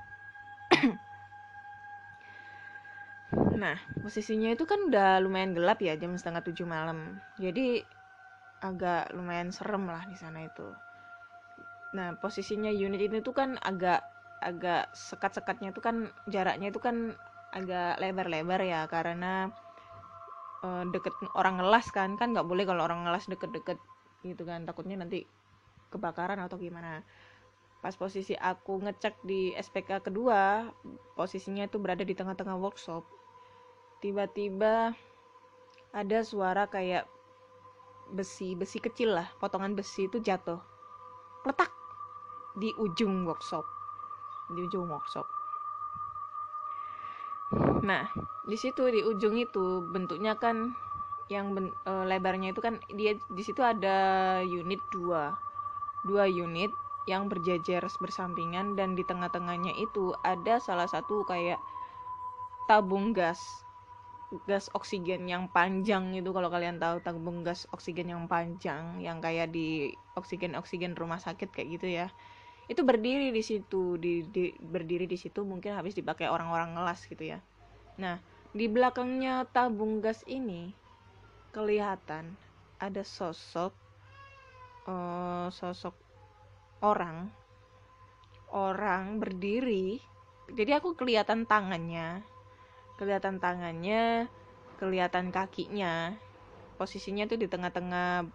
Nah, 3.52 3.76
posisinya 4.00 4.48
itu 4.52 4.64
kan 4.64 4.88
udah 4.88 5.20
lumayan 5.20 5.52
gelap 5.52 5.80
ya, 5.84 5.96
jam 5.96 6.16
setengah 6.16 6.40
tujuh 6.44 6.64
malam. 6.64 7.20
Jadi 7.36 7.84
agak 8.62 9.12
lumayan 9.12 9.52
serem 9.52 9.84
lah 9.90 10.06
di 10.08 10.16
sana 10.16 10.46
itu. 10.46 10.68
Nah, 11.92 12.16
posisinya 12.16 12.72
unit 12.72 13.02
ini 13.02 13.20
tuh 13.20 13.36
kan 13.36 13.60
agak 13.60 14.00
agak 14.42 14.90
sekat-sekatnya 14.96 15.70
itu 15.70 15.78
kan 15.78 16.10
jaraknya 16.26 16.74
itu 16.74 16.82
kan 16.82 17.14
agak 17.54 18.00
lebar-lebar 18.02 18.58
ya 18.64 18.88
karena 18.90 19.52
uh, 20.66 20.82
deket 20.90 21.14
orang 21.38 21.62
ngelas 21.62 21.92
kan 21.94 22.18
kan 22.18 22.34
nggak 22.34 22.48
boleh 22.48 22.66
kalau 22.66 22.82
orang 22.82 23.06
ngelas 23.06 23.30
deket-deket 23.30 23.78
gitu 24.26 24.42
kan 24.42 24.66
takutnya 24.66 24.98
nanti 24.98 25.28
kebakaran 25.94 26.42
atau 26.42 26.58
gimana 26.58 27.06
pas 27.82 27.94
posisi 27.98 28.32
aku 28.38 28.82
ngecek 28.82 29.26
di 29.26 29.52
SPK 29.54 30.06
kedua 30.06 30.70
posisinya 31.18 31.66
itu 31.66 31.82
berada 31.82 32.06
di 32.06 32.14
tengah-tengah 32.14 32.56
workshop 32.58 33.21
tiba-tiba 34.02 34.92
ada 35.94 36.18
suara 36.26 36.66
kayak 36.66 37.06
besi 38.10 38.58
besi 38.58 38.82
kecil 38.82 39.14
lah. 39.14 39.30
Potongan 39.38 39.78
besi 39.78 40.10
itu 40.10 40.18
jatuh. 40.18 40.58
Letak 41.46 41.70
di 42.58 42.74
ujung 42.76 43.22
workshop. 43.24 43.62
Di 44.52 44.66
ujung 44.66 44.90
workshop. 44.90 45.24
Nah 47.86 48.10
di 48.42 48.58
situ 48.58 48.82
di 48.90 49.06
ujung 49.06 49.38
itu 49.38 49.86
bentuknya 49.94 50.34
kan 50.34 50.74
yang 51.30 51.54
ben, 51.56 51.72
e, 51.86 51.92
lebarnya 52.10 52.52
itu 52.52 52.60
kan 52.60 52.82
dia 52.92 53.16
di 53.30 53.42
situ 53.46 53.62
ada 53.62 54.42
unit 54.42 54.82
dua. 54.90 55.38
Dua 56.02 56.26
unit 56.26 56.74
yang 57.06 57.30
berjajar 57.30 57.86
bersampingan 57.98 58.74
dan 58.78 58.94
di 58.98 59.02
tengah-tengahnya 59.06 59.74
itu 59.78 60.14
ada 60.22 60.58
salah 60.58 60.86
satu 60.86 61.26
kayak 61.26 61.58
tabung 62.70 63.10
gas 63.10 63.42
gas 64.48 64.72
oksigen 64.72 65.28
yang 65.28 65.48
panjang 65.52 66.16
itu 66.16 66.32
kalau 66.32 66.48
kalian 66.48 66.80
tahu 66.80 67.04
tabung 67.04 67.44
gas 67.44 67.68
oksigen 67.70 68.08
yang 68.08 68.24
panjang 68.24 68.98
yang 68.98 69.20
kayak 69.20 69.52
di 69.52 69.92
oksigen 70.16 70.56
oksigen 70.56 70.96
rumah 70.96 71.20
sakit 71.20 71.52
kayak 71.52 71.68
gitu 71.76 71.86
ya. 71.88 72.06
Itu 72.70 72.86
berdiri 72.86 73.28
di 73.34 73.42
situ 73.44 74.00
di, 74.00 74.24
di 74.28 74.54
berdiri 74.56 75.04
di 75.04 75.18
situ 75.20 75.44
mungkin 75.44 75.76
habis 75.76 75.92
dipakai 75.92 76.32
orang-orang 76.32 76.72
ngelas 76.78 77.04
gitu 77.04 77.36
ya. 77.36 77.38
Nah 78.00 78.18
di 78.52 78.68
belakangnya 78.68 79.48
tabung 79.52 80.00
gas 80.00 80.24
ini 80.24 80.72
kelihatan 81.52 82.32
ada 82.80 83.04
sosok 83.04 83.76
uh, 84.88 85.52
sosok 85.52 85.94
orang 86.80 87.28
orang 88.52 89.20
berdiri. 89.20 90.00
Jadi 90.52 90.70
aku 90.76 90.92
kelihatan 90.98 91.48
tangannya 91.48 92.31
kelihatan 92.96 93.40
tangannya 93.42 94.28
kelihatan 94.83 95.31
kakinya. 95.31 96.18
Posisinya 96.74 97.31
tuh 97.31 97.38
di 97.38 97.46
tengah-tengah 97.46 98.26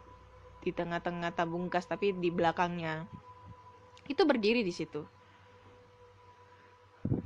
di 0.64 0.72
tengah-tengah 0.72 1.36
tabung 1.36 1.68
gas 1.68 1.84
tapi 1.92 2.16
di 2.16 2.32
belakangnya. 2.32 3.04
Itu 4.08 4.24
berdiri 4.24 4.64
di 4.64 4.72
situ. 4.72 5.04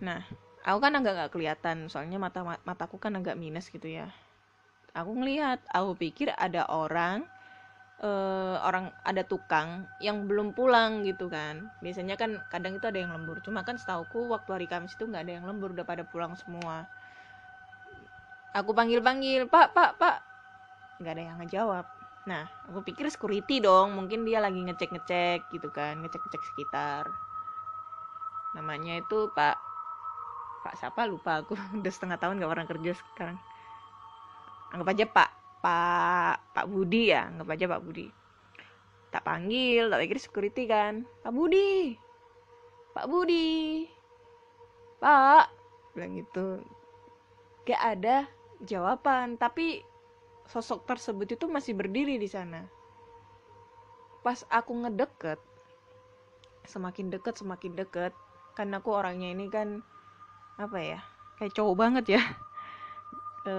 Nah 0.01 0.25
aku 0.65 0.77
kan 0.81 0.97
agak 0.97 1.13
nggak 1.13 1.31
kelihatan 1.37 1.85
soalnya 1.89 2.17
mata 2.17 2.41
mataku 2.65 2.97
kan 2.97 3.13
agak 3.13 3.37
minus 3.37 3.69
gitu 3.69 3.85
ya. 3.85 4.09
Aku 4.97 5.13
ngelihat 5.13 5.61
aku 5.69 5.93
pikir 5.95 6.33
ada 6.33 6.65
orang 6.65 7.23
uh, 8.01 8.57
orang 8.65 8.89
ada 9.05 9.21
tukang 9.21 9.85
yang 10.01 10.25
belum 10.25 10.57
pulang 10.57 11.05
gitu 11.05 11.29
kan. 11.29 11.69
Biasanya 11.85 12.17
kan 12.17 12.41
kadang 12.49 12.81
itu 12.81 12.89
ada 12.89 12.97
yang 12.97 13.13
lembur 13.13 13.37
cuma 13.45 13.61
kan 13.61 13.77
setauku 13.77 14.33
waktu 14.33 14.49
hari 14.49 14.65
Kamis 14.65 14.97
itu 14.97 15.05
nggak 15.05 15.29
ada 15.29 15.33
yang 15.37 15.45
lembur 15.45 15.77
udah 15.77 15.85
pada 15.85 16.01
pulang 16.01 16.33
semua 16.33 16.89
aku 18.51 18.71
panggil 18.75 18.99
panggil 18.99 19.47
pak 19.47 19.71
pak 19.71 19.95
pak. 19.95 20.17
Nggak 20.99 21.13
ada 21.17 21.23
yang 21.23 21.37
ngejawab. 21.39 21.85
Nah 22.27 22.45
aku 22.69 22.85
pikir 22.85 23.07
security 23.09 23.63
dong 23.63 23.97
mungkin 23.97 24.27
dia 24.27 24.43
lagi 24.43 24.61
ngecek 24.61 24.91
ngecek 24.93 25.39
gitu 25.55 25.71
kan 25.71 25.97
ngecek 26.03 26.21
ngecek 26.21 26.43
sekitar. 26.53 27.07
Namanya 28.53 28.99
itu 28.99 29.31
pak 29.31 29.55
pak 30.61 30.75
siapa? 30.77 31.07
Lupa 31.07 31.41
aku. 31.41 31.55
Udah 31.79 31.91
setengah 31.91 32.19
tahun 32.19 32.43
gak 32.43 32.51
pernah 32.51 32.67
kerja 32.67 32.91
sekarang. 32.93 33.37
Anggap 34.75 34.87
aja 34.95 35.05
pak 35.07 35.29
pak 35.61 36.35
pak 36.57 36.65
Budi 36.67 37.13
ya 37.13 37.31
anggap 37.31 37.47
aja 37.55 37.65
pak 37.71 37.81
Budi. 37.81 38.07
Tak 39.11 39.23
panggil 39.27 39.91
tak 39.91 39.99
pikir 40.07 40.19
security 40.19 40.63
kan. 40.67 41.07
Pak 41.23 41.31
Budi 41.31 41.95
pak 42.91 43.07
Budi 43.07 43.87
pak. 44.99 45.47
Bilang 45.95 46.19
gitu. 46.19 46.59
Gak 47.67 47.81
ada 47.97 48.27
jawaban 48.65 49.35
tapi 49.39 49.81
sosok 50.49 50.83
tersebut 50.83 51.39
itu 51.39 51.45
masih 51.47 51.73
berdiri 51.77 52.19
di 52.19 52.27
sana. 52.27 52.67
Pas 54.21 54.43
aku 54.51 54.85
ngedeket, 54.85 55.39
semakin 56.67 57.09
deket 57.09 57.39
semakin 57.41 57.73
deket, 57.73 58.13
karena 58.53 58.83
aku 58.83 58.93
orangnya 58.93 59.33
ini 59.33 59.49
kan 59.49 59.81
apa 60.61 60.77
ya, 60.77 60.99
kayak 61.39 61.55
cowok 61.55 61.75
banget 61.77 62.05
ya. 62.19 62.23
E, 63.41 63.55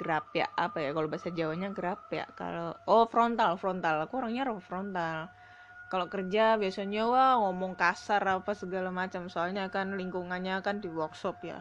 gerap 0.00 0.32
ya 0.32 0.48
apa 0.56 0.80
ya 0.80 0.96
kalau 0.96 1.12
bahasa 1.12 1.28
Jawanya 1.28 1.76
gerap 1.76 2.08
ya 2.08 2.24
kalau 2.32 2.72
oh 2.88 3.04
frontal 3.04 3.60
frontal 3.60 4.00
aku 4.00 4.16
orangnya 4.16 4.48
frontal 4.64 5.28
kalau 5.92 6.08
kerja 6.08 6.56
biasanya 6.56 7.04
wah 7.04 7.36
ngomong 7.36 7.76
kasar 7.76 8.24
apa 8.24 8.56
segala 8.56 8.88
macam 8.88 9.28
soalnya 9.28 9.68
kan 9.68 9.92
lingkungannya 9.92 10.56
kan 10.64 10.80
di 10.80 10.88
workshop 10.88 11.44
ya 11.44 11.60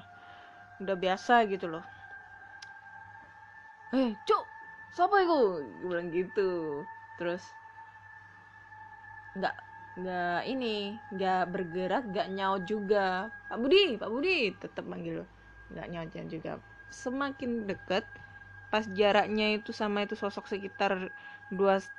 udah 0.80 0.96
biasa 0.96 1.44
gitu 1.52 1.68
loh. 1.68 1.84
Eh 3.92 4.16
cuk 4.24 4.44
siapa 4.96 5.16
itu? 5.24 5.40
Gue 5.84 5.90
bilang 5.92 6.10
gitu. 6.10 6.84
Terus 7.20 7.44
nggak 9.36 9.56
nggak 10.00 10.42
ini 10.48 10.96
nggak 11.12 11.44
bergerak 11.52 12.04
nggak 12.10 12.28
nyaut 12.32 12.64
juga. 12.64 13.28
Pak 13.52 13.58
Budi 13.60 14.00
Pak 14.00 14.10
Budi 14.10 14.56
tetap 14.56 14.86
manggil 14.88 15.24
lo 15.24 15.26
nggak 15.76 15.88
nyaut 15.92 16.10
juga. 16.32 16.62
Semakin 16.90 17.68
deket 17.70 18.08
pas 18.70 18.86
jaraknya 18.86 19.58
itu 19.58 19.74
sama 19.74 20.06
itu 20.06 20.14
sosok 20.14 20.46
sekitar 20.46 21.10
2 21.50 21.58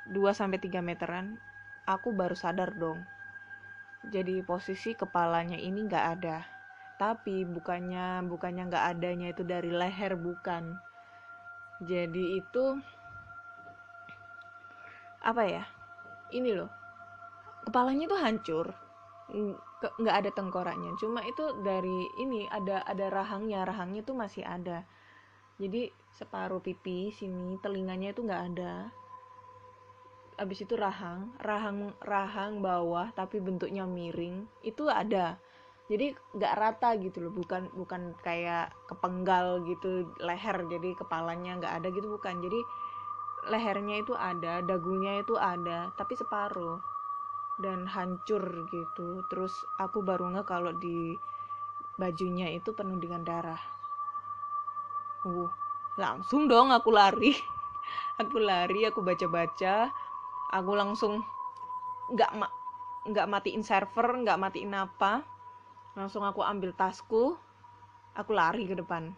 2 0.09 0.31
sampai 0.31 0.57
3 0.57 0.79
meteran 0.79 1.35
aku 1.83 2.15
baru 2.15 2.33
sadar 2.33 2.71
dong. 2.73 3.03
Jadi 4.07 4.41
posisi 4.41 4.97
kepalanya 4.97 5.59
ini 5.59 5.85
nggak 5.85 6.05
ada 6.17 6.60
tapi 7.01 7.49
bukannya 7.49 8.29
bukannya 8.29 8.69
nggak 8.69 8.85
adanya 8.93 9.33
itu 9.33 9.41
dari 9.41 9.73
leher 9.73 10.13
bukan. 10.13 10.77
Jadi 11.81 12.37
itu 12.37 12.77
apa 15.25 15.41
ya 15.49 15.65
ini 16.29 16.53
loh 16.53 16.69
kepalanya 17.65 18.05
itu 18.05 18.17
hancur. 18.21 18.69
Nggak 19.97 20.17
ada 20.21 20.29
tengkoraknya. 20.29 20.93
Cuma 21.01 21.25
itu 21.25 21.41
dari 21.65 22.05
ini 22.21 22.45
ada 22.53 22.85
ada 22.85 23.09
rahangnya 23.09 23.65
rahangnya 23.65 24.05
tuh 24.05 24.13
masih 24.13 24.45
ada. 24.45 24.85
Jadi 25.57 25.89
separuh 26.13 26.61
pipi 26.61 27.09
sini 27.09 27.57
telinganya 27.65 28.13
itu 28.13 28.21
nggak 28.21 28.43
ada. 28.53 28.93
Habis 30.37 30.69
itu 30.69 30.77
rahang 30.77 31.33
rahang 31.41 31.97
rahang 32.05 32.61
bawah 32.61 33.09
tapi 33.17 33.41
bentuknya 33.41 33.89
miring 33.89 34.45
itu 34.61 34.85
ada 34.85 35.41
jadi 35.91 36.15
nggak 36.15 36.55
rata 36.55 36.95
gitu 36.95 37.27
loh 37.27 37.33
bukan 37.35 37.67
bukan 37.75 38.15
kayak 38.23 38.71
kepenggal 38.87 39.59
gitu 39.67 40.07
leher 40.23 40.63
jadi 40.71 40.95
kepalanya 40.95 41.59
nggak 41.59 41.73
ada 41.83 41.87
gitu 41.91 42.07
bukan. 42.15 42.39
Jadi 42.39 42.59
lehernya 43.51 43.99
itu 43.99 44.15
ada 44.15 44.63
dagunya 44.63 45.19
itu 45.19 45.35
ada 45.35 45.91
tapi 45.99 46.15
separuh 46.15 46.79
dan 47.59 47.83
hancur 47.91 48.63
gitu. 48.71 49.19
Terus 49.27 49.51
aku 49.75 49.99
baru 49.99 50.31
nggak 50.31 50.47
kalau 50.47 50.71
di 50.71 51.19
bajunya 51.99 52.47
itu 52.55 52.71
penuh 52.71 52.95
dengan 52.95 53.27
darah. 53.27 53.59
Uh 55.27 55.51
langsung 55.99 56.47
dong 56.47 56.71
aku 56.71 56.89
lari. 56.95 57.35
Aku 58.21 58.37
lari 58.37 58.85
aku 58.85 59.01
baca 59.01 59.25
baca 59.25 59.89
aku 60.51 60.71
langsung 60.75 61.23
nggak 62.11 62.31
ma 62.35 62.47
nggak 63.07 63.29
matiin 63.31 63.63
server 63.63 64.19
nggak 64.21 64.37
matiin 64.37 64.75
apa 64.75 65.23
langsung 65.95 66.23
aku 66.23 66.39
ambil 66.43 66.71
tasku 66.71 67.35
aku 68.15 68.31
lari 68.31 68.67
ke 68.67 68.75
depan. 68.75 69.11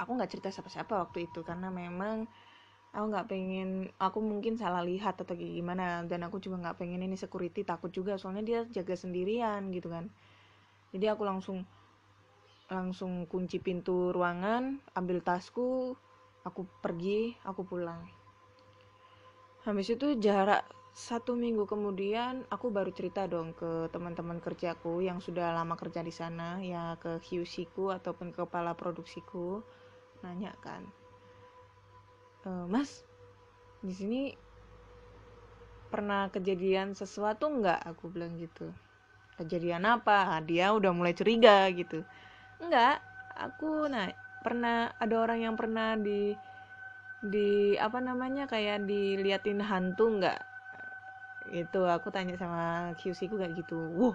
Aku 0.00 0.16
nggak 0.16 0.32
cerita 0.32 0.48
siapa-siapa 0.50 0.98
waktu 0.98 1.30
itu 1.30 1.44
karena 1.44 1.68
memang 1.68 2.26
aku 2.92 3.04
nggak 3.08 3.28
pengen 3.28 3.88
aku 3.96 4.18
mungkin 4.20 4.60
salah 4.60 4.84
lihat 4.84 5.16
atau 5.20 5.32
kayak 5.32 5.56
gimana 5.56 6.04
dan 6.04 6.26
aku 6.26 6.42
juga 6.42 6.60
nggak 6.60 6.76
pengen 6.80 7.04
ini 7.04 7.16
security 7.16 7.64
takut 7.64 7.88
juga 7.88 8.20
soalnya 8.20 8.44
dia 8.44 8.60
jaga 8.68 8.96
sendirian 8.96 9.72
gitu 9.72 9.88
kan. 9.88 10.10
Jadi 10.92 11.06
aku 11.08 11.22
langsung 11.24 11.64
langsung 12.72 13.28
kunci 13.28 13.60
pintu 13.60 14.12
ruangan 14.16 14.80
ambil 14.96 15.20
tasku 15.20 15.92
aku 16.42 16.64
pergi 16.80 17.36
aku 17.44 17.62
pulang. 17.64 18.00
Habis 19.62 19.94
itu 19.94 20.18
jarak 20.18 20.66
satu 20.92 21.32
minggu 21.32 21.64
kemudian 21.64 22.44
aku 22.52 22.68
baru 22.68 22.92
cerita 22.92 23.24
dong 23.24 23.56
ke 23.56 23.88
teman-teman 23.88 24.44
kerjaku 24.44 25.00
yang 25.00 25.24
sudah 25.24 25.56
lama 25.56 25.72
kerja 25.76 26.04
di 26.04 26.12
sana 26.12 26.60
ya 26.60 27.00
ke 27.00 27.16
QC 27.24 27.72
ku 27.72 27.88
ataupun 27.88 28.28
ke 28.28 28.44
kepala 28.44 28.76
produksiku 28.76 29.64
nanya 30.20 30.52
kan 30.60 30.84
e, 32.44 32.50
mas 32.68 33.08
di 33.80 33.94
sini 33.96 34.22
pernah 35.92 36.32
kejadian 36.32 36.96
sesuatu 36.96 37.52
nggak? 37.52 37.84
Aku 37.92 38.08
bilang 38.08 38.40
gitu. 38.40 38.72
Kejadian 39.36 39.84
apa? 39.84 40.40
Dia 40.40 40.72
udah 40.72 40.88
mulai 40.96 41.12
curiga 41.12 41.68
gitu. 41.68 42.00
Nggak 42.64 43.04
aku 43.36 43.92
nah 43.92 44.08
pernah 44.40 44.88
ada 44.96 45.14
orang 45.20 45.44
yang 45.44 45.54
pernah 45.58 45.98
di 46.00 46.32
di 47.22 47.78
apa 47.78 48.02
namanya 48.02 48.50
kayak 48.50 48.82
diliatin 48.88 49.62
hantu 49.62 50.18
nggak 50.18 50.51
itu 51.50 51.80
aku 51.82 52.12
tanya 52.14 52.38
sama 52.38 52.94
QC 53.00 53.26
ku 53.26 53.40
kayak 53.40 53.58
gitu 53.58 53.78
wow 53.98 54.14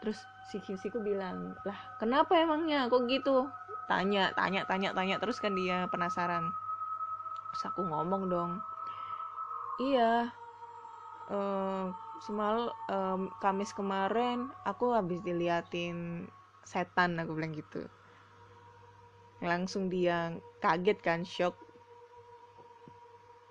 terus 0.00 0.16
si 0.48 0.58
QC 0.58 0.90
ku 0.90 0.98
bilang 1.04 1.54
lah 1.62 1.76
kenapa 2.00 2.34
emangnya? 2.34 2.88
Kok 2.88 3.04
gitu 3.06 3.46
tanya 3.86 4.32
tanya 4.32 4.64
tanya 4.64 4.94
tanya 4.96 5.16
terus 5.20 5.42
kan 5.42 5.52
dia 5.52 5.86
penasaran. 5.92 6.50
Terus 7.50 7.62
aku 7.68 7.82
ngomong 7.84 8.30
dong 8.30 8.52
iya 9.80 10.28
uh, 11.32 11.88
semal 12.20 12.76
um, 12.92 13.32
Kamis 13.40 13.72
kemarin 13.72 14.52
aku 14.68 14.92
habis 14.92 15.24
diliatin 15.24 16.28
setan 16.64 17.20
aku 17.20 17.36
bilang 17.36 17.52
gitu. 17.56 17.84
Langsung 19.40 19.88
dia 19.88 20.36
kaget 20.60 20.98
kan 21.00 21.24
shock. 21.24 21.56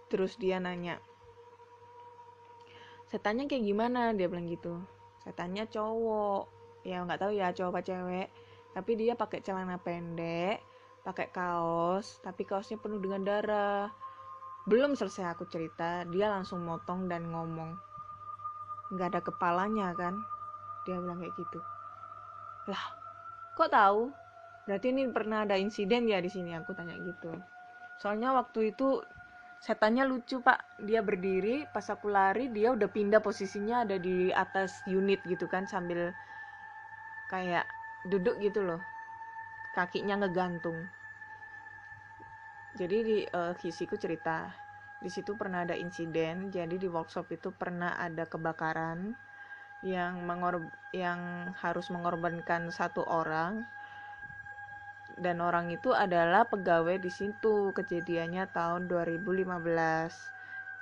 Terus 0.10 0.38
dia 0.38 0.62
nanya 0.62 1.02
setannya 3.10 3.50
kayak 3.50 3.66
gimana 3.66 4.14
dia 4.14 4.30
bilang 4.30 4.48
gitu. 4.48 4.80
Setannya 5.26 5.66
cowok. 5.70 6.50
Ya 6.88 7.04
nggak 7.04 7.20
tahu 7.20 7.32
ya 7.36 7.52
cowok 7.52 7.72
apa 7.76 7.82
cewek. 7.84 8.28
Tapi 8.74 8.92
dia 8.96 9.14
pakai 9.18 9.42
celana 9.42 9.82
pendek 9.82 10.62
pakai 11.00 11.32
kaos 11.32 12.20
tapi 12.22 12.44
kaosnya 12.46 12.78
penuh 12.78 13.00
dengan 13.02 13.26
darah. 13.26 13.90
Belum 14.70 14.94
selesai 14.94 15.34
aku 15.34 15.48
cerita 15.50 16.06
dia 16.14 16.30
langsung 16.30 16.62
motong 16.62 17.10
dan 17.10 17.26
ngomong. 17.32 17.74
Nggak 18.94 19.08
ada 19.18 19.22
kepalanya 19.26 19.96
kan? 19.98 20.20
Dia 20.86 21.02
bilang 21.02 21.18
kayak 21.24 21.34
gitu. 21.34 21.60
Lah 22.70 22.84
kok 23.58 23.72
tahu? 23.74 24.14
Berarti 24.70 24.94
ini 24.94 25.10
pernah 25.10 25.50
ada 25.50 25.58
insiden 25.58 26.06
ya 26.06 26.22
di 26.22 26.30
sini? 26.30 26.54
Aku 26.54 26.78
tanya 26.78 26.94
gitu. 27.02 27.34
Soalnya 27.98 28.38
waktu 28.38 28.70
itu 28.70 29.02
setannya 29.60 30.08
lucu 30.08 30.40
pak. 30.40 30.84
Dia 30.84 31.04
berdiri 31.04 31.68
pas 31.72 31.86
aku 31.92 32.08
lari 32.12 32.52
dia 32.52 32.72
udah 32.74 32.88
pindah 32.88 33.20
posisinya 33.20 33.84
ada 33.88 34.00
di 34.00 34.32
atas 34.32 34.84
unit 34.88 35.20
gitu 35.28 35.46
kan 35.46 35.68
sambil 35.68 36.16
kayak 37.28 37.68
duduk 38.08 38.40
gitu 38.40 38.64
loh. 38.64 38.82
Kakinya 39.76 40.20
ngegantung. 40.20 40.88
Jadi 42.80 42.98
di 43.04 43.18
uh, 43.28 43.54
kisiku 43.60 44.00
cerita 44.00 44.50
di 45.00 45.08
situ 45.08 45.32
pernah 45.40 45.64
ada 45.64 45.80
insiden 45.80 46.52
jadi 46.52 46.76
di 46.76 46.88
workshop 46.92 47.32
itu 47.32 47.56
pernah 47.56 47.96
ada 47.96 48.28
kebakaran 48.28 49.16
yang 49.80 50.28
mengor 50.28 50.68
yang 50.92 51.52
harus 51.56 51.88
mengorbankan 51.88 52.68
satu 52.68 53.08
orang 53.08 53.64
dan 55.20 55.44
orang 55.44 55.70
itu 55.70 55.92
adalah 55.92 56.48
pegawai 56.48 56.98
di 56.98 57.12
situ 57.12 57.76
kejadiannya 57.76 58.48
tahun 58.56 58.88
2015 58.88 59.46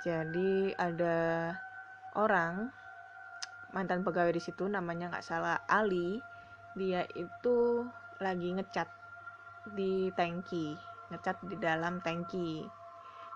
jadi 0.06 0.54
ada 0.78 1.18
orang 2.14 2.70
mantan 3.74 4.06
pegawai 4.06 4.32
di 4.32 4.42
situ 4.42 4.70
namanya 4.70 5.10
nggak 5.10 5.26
salah 5.26 5.58
Ali 5.68 6.22
dia 6.78 7.04
itu 7.18 7.86
lagi 8.22 8.54
ngecat 8.54 8.90
di 9.74 10.14
tangki 10.14 10.78
ngecat 11.12 11.38
di 11.48 11.56
dalam 11.60 12.04
tangki. 12.04 12.68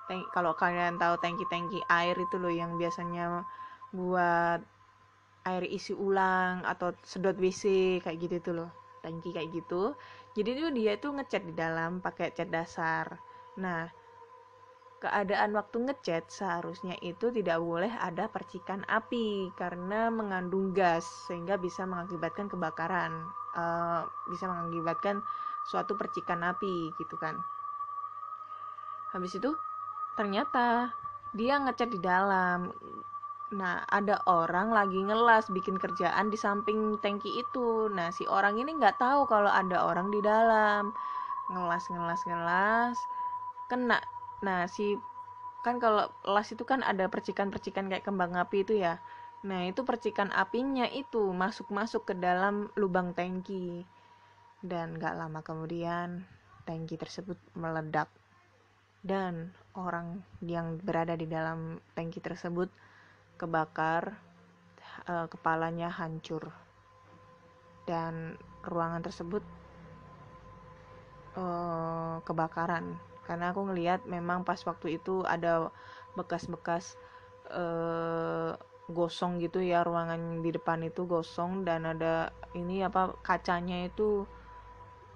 Tank, 0.09 0.27
kalau 0.35 0.51
kalian 0.57 0.99
tahu 0.99 1.15
tangki-tangki 1.23 1.79
air 1.87 2.15
itu 2.17 2.35
loh 2.35 2.51
yang 2.51 2.75
biasanya 2.75 3.45
buat 3.95 4.59
air 5.47 5.63
isi 5.65 5.95
ulang 5.95 6.61
atau 6.67 6.93
sedot 7.01 7.37
WC 7.39 7.97
kayak 8.03 8.17
gitu 8.19 8.35
tuh 8.43 8.53
loh. 8.63 8.71
Tangki 9.01 9.33
kayak 9.33 9.49
gitu 9.55 9.95
jadi 10.31 10.49
tuh 10.55 10.71
dia 10.71 10.93
tuh 10.95 11.11
ngecat 11.15 11.43
di 11.43 11.53
dalam 11.55 11.99
pakai 11.99 12.31
cat 12.31 12.47
dasar. 12.47 13.19
Nah 13.59 13.91
keadaan 15.01 15.57
waktu 15.57 15.89
ngecat 15.89 16.29
seharusnya 16.29 16.93
itu 17.01 17.33
tidak 17.33 17.57
boleh 17.57 17.89
ada 17.89 18.29
percikan 18.29 18.85
api 18.85 19.49
karena 19.57 20.13
mengandung 20.13 20.77
gas 20.77 21.03
sehingga 21.25 21.57
bisa 21.57 21.89
mengakibatkan 21.89 22.45
kebakaran 22.45 23.25
uh, 23.57 24.05
bisa 24.29 24.45
mengakibatkan 24.45 25.25
suatu 25.65 25.97
percikan 25.97 26.45
api 26.45 26.93
gitu 27.01 27.17
kan. 27.17 27.41
Habis 29.11 29.41
itu 29.41 29.51
ternyata 30.15 30.93
dia 31.33 31.57
ngecat 31.57 31.89
di 31.89 31.99
dalam 31.99 32.69
Nah, 33.51 33.83
ada 33.91 34.23
orang 34.31 34.71
lagi 34.71 34.95
ngelas 35.03 35.51
bikin 35.51 35.75
kerjaan 35.75 36.31
di 36.31 36.39
samping 36.39 36.95
tangki 37.03 37.27
itu. 37.35 37.91
Nah, 37.91 38.07
si 38.15 38.23
orang 38.23 38.55
ini 38.55 38.79
nggak 38.79 38.95
tahu 38.95 39.27
kalau 39.27 39.51
ada 39.51 39.83
orang 39.83 40.07
di 40.07 40.23
dalam. 40.23 40.95
Ngelas, 41.51 41.83
ngelas, 41.91 42.21
ngelas. 42.23 42.95
Kena. 43.67 43.99
Nah, 44.39 44.71
si 44.71 44.95
kan 45.67 45.77
kalau 45.83 46.07
las 46.25 46.49
itu 46.49 46.63
kan 46.63 46.81
ada 46.81 47.05
percikan-percikan 47.11 47.91
kayak 47.91 48.07
kembang 48.07 48.39
api 48.39 48.63
itu 48.63 48.79
ya. 48.79 49.03
Nah, 49.43 49.67
itu 49.67 49.83
percikan 49.83 50.31
apinya 50.31 50.87
itu 50.87 51.35
masuk-masuk 51.35 52.07
ke 52.07 52.13
dalam 52.15 52.71
lubang 52.79 53.11
tangki. 53.11 53.83
Dan 54.63 54.95
nggak 54.95 55.17
lama 55.17 55.43
kemudian, 55.43 56.23
tangki 56.63 56.95
tersebut 56.95 57.35
meledak. 57.59 58.07
Dan 59.03 59.51
orang 59.75 60.21
yang 60.39 60.79
berada 60.79 61.17
di 61.17 61.25
dalam 61.25 61.81
tangki 61.97 62.21
tersebut 62.21 62.69
kebakar, 63.41 64.13
uh, 65.09 65.25
kepalanya 65.25 65.89
hancur, 65.89 66.53
dan 67.89 68.37
ruangan 68.61 69.01
tersebut 69.01 69.41
uh, 71.33 72.21
kebakaran. 72.21 73.01
Karena 73.25 73.49
aku 73.49 73.65
ngelihat 73.73 74.05
memang 74.05 74.45
pas 74.45 74.61
waktu 74.61 75.01
itu 75.01 75.25
ada 75.25 75.73
bekas-bekas 76.13 76.93
uh, 77.49 78.53
gosong 78.91 79.39
gitu 79.39 79.63
ya 79.63 79.87
ruangan 79.87 80.43
di 80.43 80.51
depan 80.51 80.83
itu 80.83 81.07
gosong 81.07 81.63
dan 81.63 81.87
ada 81.87 82.35
ini 82.51 82.83
apa 82.83 83.15
kacanya 83.23 83.87
itu 83.87 84.27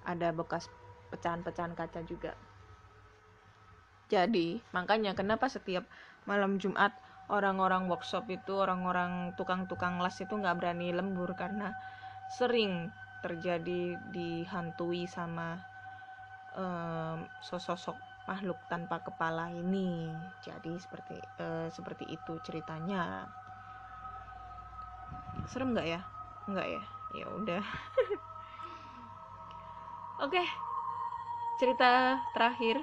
ada 0.08 0.32
bekas 0.32 0.72
pecahan-pecahan 1.12 1.76
kaca 1.76 2.02
juga. 2.08 2.34
Jadi, 4.06 4.62
makanya 4.70 5.18
kenapa 5.18 5.50
setiap 5.50 5.90
malam 6.30 6.62
Jumat 6.62 6.94
orang-orang 7.30 7.90
workshop 7.90 8.30
itu 8.30 8.54
orang-orang 8.54 9.34
tukang-tukang 9.34 9.98
las 9.98 10.22
itu 10.22 10.34
nggak 10.38 10.62
berani 10.62 10.94
lembur 10.94 11.34
karena 11.34 11.74
sering 12.30 12.94
terjadi 13.26 13.98
dihantui 14.14 15.10
sama 15.10 15.58
um, 16.54 17.26
sosok 17.42 17.98
makhluk 18.26 18.58
tanpa 18.70 19.02
kepala 19.02 19.50
ini. 19.54 20.14
Jadi 20.42 20.78
seperti 20.78 21.18
uh, 21.42 21.70
seperti 21.70 22.06
itu 22.10 22.38
ceritanya. 22.46 23.26
Serem 25.50 25.74
nggak 25.74 25.88
ya? 25.90 26.02
Nggak 26.50 26.68
ya? 26.70 26.84
Ya 27.16 27.28
udah. 27.34 27.64
Oke 30.16 30.40
okay. 30.40 30.48
cerita 31.60 32.24
terakhir 32.32 32.80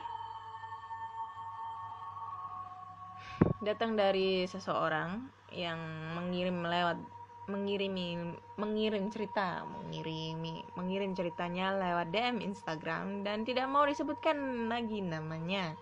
datang 3.62 3.94
dari 3.94 4.42
seseorang 4.42 5.22
yang 5.54 5.78
mengirim 6.18 6.66
lewat 6.66 6.98
mengirimi 7.46 8.34
mengirim 8.58 9.06
cerita 9.10 9.62
mengirimi 9.62 10.66
mengirim 10.74 11.14
ceritanya 11.14 11.70
lewat 11.78 12.10
DM 12.10 12.42
Instagram 12.42 13.22
dan 13.22 13.46
tidak 13.46 13.70
mau 13.70 13.86
disebutkan 13.86 14.66
lagi 14.66 14.98
namanya. 14.98 15.78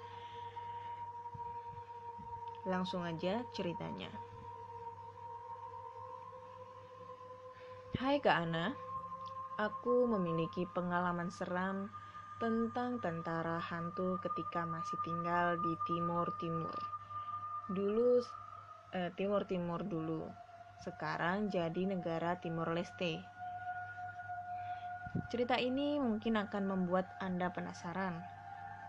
Langsung 2.68 3.00
aja 3.08 3.40
ceritanya. 3.56 4.12
Hai 7.96 8.20
Kak 8.20 8.36
Ana. 8.44 8.76
Aku 9.60 10.08
memiliki 10.08 10.64
pengalaman 10.72 11.28
seram 11.28 11.92
tentang 12.40 12.96
tentara 13.04 13.60
hantu 13.60 14.16
ketika 14.24 14.64
masih 14.64 14.96
tinggal 15.04 15.60
di 15.60 15.76
Timur 15.84 16.32
Timur 16.40 16.99
dulu 17.70 18.18
eh, 18.92 19.10
Timur 19.14 19.46
Timur 19.46 19.86
dulu 19.86 20.26
sekarang 20.82 21.48
jadi 21.48 21.86
negara 21.86 22.36
Timur 22.42 22.74
Leste 22.74 23.22
cerita 25.30 25.58
ini 25.58 25.98
mungkin 25.98 26.38
akan 26.38 26.64
membuat 26.66 27.06
Anda 27.18 27.50
penasaran 27.50 28.22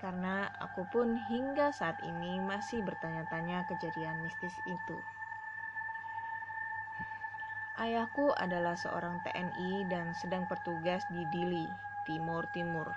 karena 0.01 0.49
aku 0.57 0.89
pun 0.89 1.13
hingga 1.29 1.69
saat 1.69 2.01
ini 2.01 2.41
masih 2.41 2.81
bertanya-tanya 2.81 3.69
kejadian 3.69 4.17
mistis 4.25 4.53
itu. 4.65 4.97
Ayahku 7.77 8.33
adalah 8.33 8.73
seorang 8.73 9.21
TNI 9.21 9.85
dan 9.89 10.17
sedang 10.17 10.49
bertugas 10.49 11.05
di 11.13 11.21
Dili, 11.29 11.69
Timur 12.09 12.49
Timur. 12.49 12.89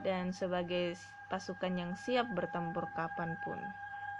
Dan 0.00 0.32
sebagai 0.32 0.96
pasukan 1.28 1.72
yang 1.76 1.92
siap 2.00 2.32
bertempur 2.32 2.88
kapan 2.96 3.36
pun. 3.44 3.60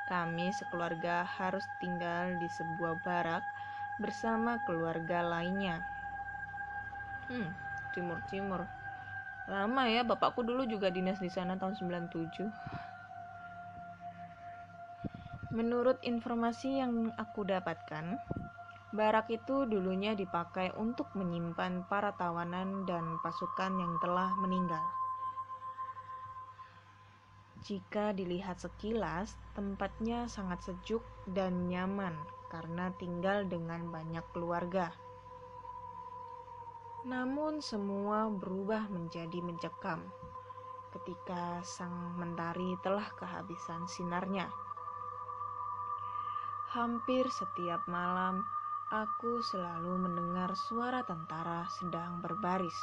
Kami 0.05 0.53
sekeluarga 0.53 1.25
harus 1.25 1.65
tinggal 1.81 2.37
di 2.37 2.45
sebuah 2.45 3.01
barak 3.01 3.41
bersama 3.97 4.61
keluarga 4.61 5.25
lainnya. 5.25 5.81
Hmm, 7.33 7.57
timur-timur. 7.97 8.69
Lama 9.49 9.89
ya, 9.89 10.05
bapakku 10.05 10.45
dulu 10.45 10.69
juga 10.69 10.93
dinas 10.93 11.17
di 11.21 11.33
sana 11.33 11.57
tahun 11.57 11.77
97. 11.77 12.53
Menurut 15.55 16.03
informasi 16.05 16.83
yang 16.83 17.15
aku 17.17 17.47
dapatkan, 17.47 18.21
barak 18.93 19.31
itu 19.33 19.65
dulunya 19.65 20.13
dipakai 20.13 20.75
untuk 20.77 21.09
menyimpan 21.17 21.87
para 21.89 22.13
tawanan 22.13 22.85
dan 22.85 23.23
pasukan 23.23 23.73
yang 23.79 23.97
telah 24.03 24.35
meninggal. 24.37 24.83
Jika 27.65 28.13
dilihat 28.13 28.61
sekilas, 28.61 29.41
tempatnya 29.57 30.29
sangat 30.29 30.61
sejuk 30.69 31.01
dan 31.25 31.65
nyaman 31.65 32.13
karena 32.53 32.93
tinggal 33.01 33.49
dengan 33.49 33.89
banyak 33.89 34.21
keluarga. 34.37 34.93
Namun, 37.09 37.65
semua 37.65 38.29
berubah 38.29 38.93
menjadi 38.93 39.41
mencekam 39.41 40.05
ketika 40.93 41.65
sang 41.65 42.21
mentari 42.21 42.77
telah 42.85 43.09
kehabisan 43.17 43.89
sinarnya. 43.89 44.53
Hampir 46.77 47.25
setiap 47.33 47.81
malam, 47.89 48.45
aku 48.93 49.41
selalu 49.41 50.05
mendengar 50.05 50.53
suara 50.53 51.01
tentara 51.01 51.65
sedang 51.73 52.21
berbaris 52.21 52.77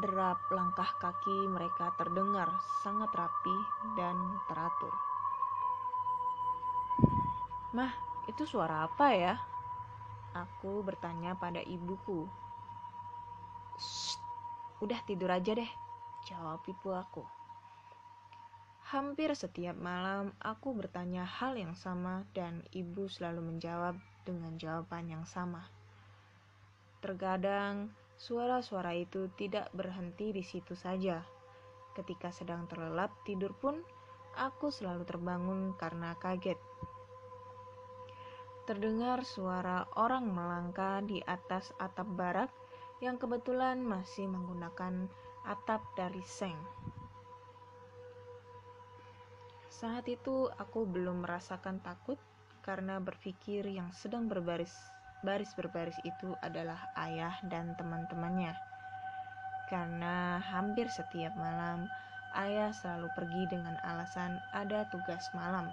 derap 0.00 0.40
langkah 0.48 0.88
kaki 0.98 1.46
mereka 1.46 1.92
terdengar 2.00 2.48
sangat 2.80 3.12
rapi 3.12 3.56
dan 3.94 4.16
teratur. 4.48 4.94
Mah, 7.76 7.92
itu 8.26 8.42
suara 8.48 8.88
apa 8.88 9.14
ya? 9.14 9.34
Aku 10.34 10.82
bertanya 10.82 11.38
pada 11.38 11.62
ibuku. 11.62 12.26
udah 14.80 14.96
tidur 15.04 15.28
aja 15.28 15.52
deh, 15.52 15.68
jawab 16.24 16.64
ibu 16.64 16.88
aku. 16.96 17.20
Hampir 18.90 19.30
setiap 19.38 19.78
malam 19.78 20.34
aku 20.42 20.74
bertanya 20.74 21.22
hal 21.22 21.54
yang 21.54 21.78
sama 21.78 22.26
dan 22.34 22.64
ibu 22.74 23.06
selalu 23.06 23.54
menjawab 23.54 23.94
dengan 24.26 24.58
jawaban 24.58 25.06
yang 25.06 25.24
sama. 25.28 25.68
Terkadang 26.98 27.94
Suara-suara 28.20 28.92
itu 28.92 29.32
tidak 29.32 29.72
berhenti 29.72 30.28
di 30.28 30.44
situ 30.44 30.76
saja. 30.76 31.24
Ketika 31.96 32.28
sedang 32.28 32.68
terlelap 32.68 33.08
tidur 33.24 33.56
pun, 33.56 33.80
aku 34.36 34.68
selalu 34.68 35.08
terbangun 35.08 35.72
karena 35.80 36.12
kaget. 36.20 36.60
Terdengar 38.68 39.24
suara 39.24 39.88
orang 39.96 40.28
melangkah 40.28 41.00
di 41.00 41.24
atas 41.24 41.72
atap 41.80 42.12
barak 42.12 42.52
yang 43.00 43.16
kebetulan 43.16 43.80
masih 43.80 44.28
menggunakan 44.28 45.08
atap 45.48 45.80
dari 45.96 46.20
seng. 46.20 46.60
Saat 49.72 50.04
itu 50.12 50.52
aku 50.60 50.84
belum 50.84 51.24
merasakan 51.24 51.80
takut 51.80 52.20
karena 52.60 53.00
berpikir 53.00 53.64
yang 53.64 53.88
sedang 53.96 54.28
berbaris 54.28 54.76
baris 55.20 55.52
berbaris 55.52 55.96
itu 56.02 56.36
adalah 56.40 56.90
ayah 56.96 57.36
dan 57.44 57.76
teman-temannya. 57.76 58.56
karena 59.70 60.42
hampir 60.42 60.90
setiap 60.90 61.30
malam 61.38 61.86
ayah 62.34 62.74
selalu 62.74 63.06
pergi 63.14 63.46
dengan 63.46 63.78
alasan 63.86 64.42
ada 64.50 64.82
tugas 64.90 65.30
malam. 65.30 65.70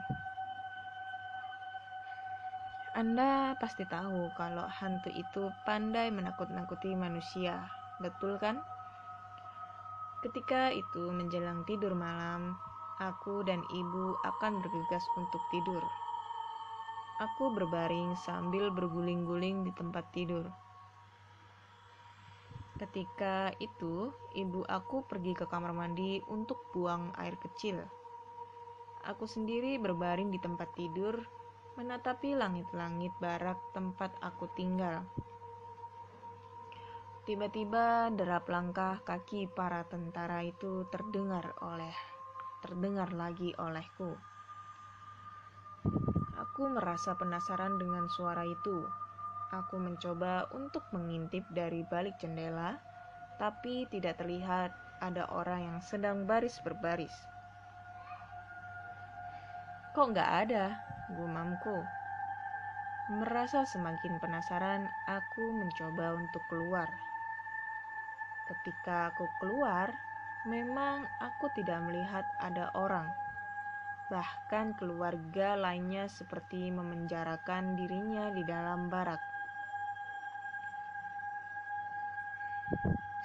Anda 2.98 3.54
pasti 3.62 3.86
tahu 3.86 4.34
kalau 4.34 4.66
hantu 4.66 5.14
itu 5.14 5.54
pandai 5.66 6.10
menakut-nakuti 6.10 6.98
manusia, 6.98 7.70
betul 8.02 8.42
kan? 8.42 8.58
Ketika 10.26 10.74
itu 10.74 11.14
menjelang 11.14 11.62
tidur 11.70 11.94
malam, 11.94 12.58
aku 12.98 13.46
dan 13.46 13.62
ibu 13.70 14.18
akan 14.26 14.66
bergegas 14.66 15.06
untuk 15.14 15.42
tidur. 15.54 15.86
Aku 17.18 17.50
berbaring 17.50 18.14
sambil 18.14 18.70
berguling-guling 18.70 19.66
di 19.66 19.74
tempat 19.74 20.14
tidur. 20.14 20.46
Ketika 22.78 23.50
itu, 23.58 24.14
ibu 24.38 24.62
aku 24.70 25.02
pergi 25.02 25.34
ke 25.34 25.50
kamar 25.50 25.74
mandi 25.74 26.22
untuk 26.30 26.70
buang 26.70 27.10
air 27.18 27.34
kecil. 27.42 27.82
Aku 29.10 29.26
sendiri 29.26 29.82
berbaring 29.82 30.30
di 30.30 30.38
tempat 30.38 30.78
tidur 30.78 31.26
menatapi 31.74 32.38
langit-langit 32.38 33.10
barak 33.18 33.58
tempat 33.74 34.14
aku 34.22 34.46
tinggal. 34.54 35.02
Tiba-tiba 37.26 38.14
derap 38.14 38.46
langkah 38.46 39.02
kaki 39.02 39.50
para 39.58 39.90
tentara 39.90 40.46
itu 40.46 40.86
terdengar 40.94 41.50
oleh 41.66 41.98
terdengar 42.62 43.10
lagi 43.10 43.58
olehku. 43.58 44.37
Aku 46.58 46.74
merasa 46.74 47.14
penasaran 47.14 47.78
dengan 47.78 48.10
suara 48.10 48.42
itu. 48.42 48.82
Aku 49.54 49.78
mencoba 49.78 50.50
untuk 50.58 50.82
mengintip 50.90 51.46
dari 51.54 51.86
balik 51.86 52.18
jendela, 52.18 52.82
tapi 53.38 53.86
tidak 53.94 54.18
terlihat 54.18 54.74
ada 54.98 55.30
orang 55.30 55.70
yang 55.70 55.80
sedang 55.86 56.26
baris 56.26 56.58
berbaris. 56.66 57.14
Kok 59.94 60.18
nggak 60.18 60.32
ada? 60.50 60.82
Gumamku. 61.14 61.78
Merasa 63.14 63.62
semakin 63.62 64.18
penasaran, 64.18 64.90
aku 65.06 65.54
mencoba 65.62 66.18
untuk 66.18 66.42
keluar. 66.50 66.90
Ketika 68.50 69.14
aku 69.14 69.30
keluar, 69.46 69.94
memang 70.50 71.06
aku 71.22 71.54
tidak 71.54 71.86
melihat 71.86 72.26
ada 72.42 72.74
orang. 72.74 73.27
Bahkan 74.08 74.80
keluarga 74.80 75.60
lainnya 75.60 76.08
seperti 76.08 76.72
memenjarakan 76.72 77.76
dirinya 77.76 78.32
di 78.32 78.48
dalam 78.48 78.88
barak. 78.88 79.20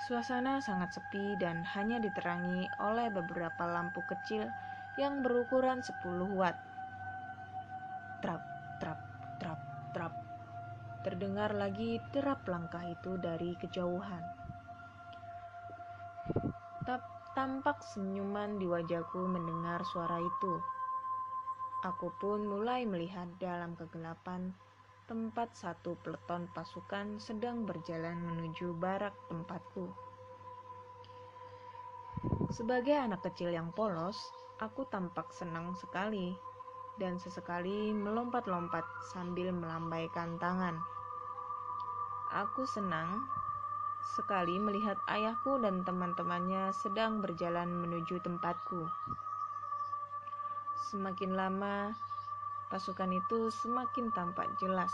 Suasana 0.03 0.59
sangat 0.59 0.99
sepi 0.99 1.39
dan 1.39 1.63
hanya 1.79 2.03
diterangi 2.03 2.67
oleh 2.83 3.07
beberapa 3.15 3.63
lampu 3.63 4.03
kecil 4.03 4.51
yang 4.99 5.23
berukuran 5.23 5.79
10 5.79 6.03
watt. 6.35 6.59
Trap, 8.19 8.43
trap, 8.83 8.99
trap, 9.39 9.61
trap. 9.95 10.13
Terdengar 11.07 11.55
lagi 11.55 12.03
derap 12.11 12.43
langkah 12.51 12.83
itu 12.83 13.15
dari 13.23 13.55
kejauhan. 13.55 14.42
Tampak 17.33 17.81
senyuman 17.97 18.61
di 18.61 18.69
wajahku 18.69 19.25
mendengar 19.25 19.81
suara 19.89 20.21
itu. 20.21 20.55
Aku 21.83 22.13
pun 22.21 22.45
mulai 22.45 22.87
melihat 22.87 23.27
dalam 23.41 23.75
kegelapan 23.75 24.53
tempat 25.11 25.53
satu 25.57 25.99
peleton 26.05 26.47
pasukan 26.53 27.19
sedang 27.19 27.67
berjalan 27.67 28.21
menuju 28.23 28.77
barak 28.79 29.17
tempatku. 29.27 29.91
Sebagai 32.53 32.95
anak 32.95 33.25
kecil 33.25 33.51
yang 33.51 33.73
polos, 33.75 34.31
Aku 34.63 34.87
tampak 34.87 35.35
senang 35.35 35.75
sekali 35.75 36.39
dan 36.95 37.19
sesekali 37.19 37.91
melompat-lompat 37.91 38.87
sambil 39.11 39.51
melambaikan 39.51 40.39
tangan. 40.39 40.79
Aku 42.31 42.63
senang 42.63 43.27
sekali 44.03 44.59
melihat 44.59 44.99
ayahku 45.07 45.63
dan 45.63 45.87
teman-temannya 45.87 46.75
sedang 46.75 47.23
berjalan 47.23 47.71
menuju 47.71 48.19
tempatku. 48.19 48.91
Semakin 50.91 51.39
lama, 51.39 51.95
pasukan 52.69 53.15
itu 53.15 53.49
semakin 53.63 54.11
tampak 54.11 54.51
jelas. 54.59 54.91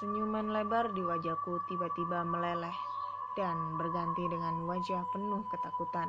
Senyuman 0.00 0.50
lebar 0.50 0.90
di 0.96 1.04
wajahku 1.04 1.60
tiba-tiba 1.68 2.24
meleleh 2.24 2.74
dan 3.36 3.76
berganti 3.76 4.24
dengan 4.26 4.64
wajah 4.64 5.04
penuh 5.12 5.44
ketakutan. 5.52 6.08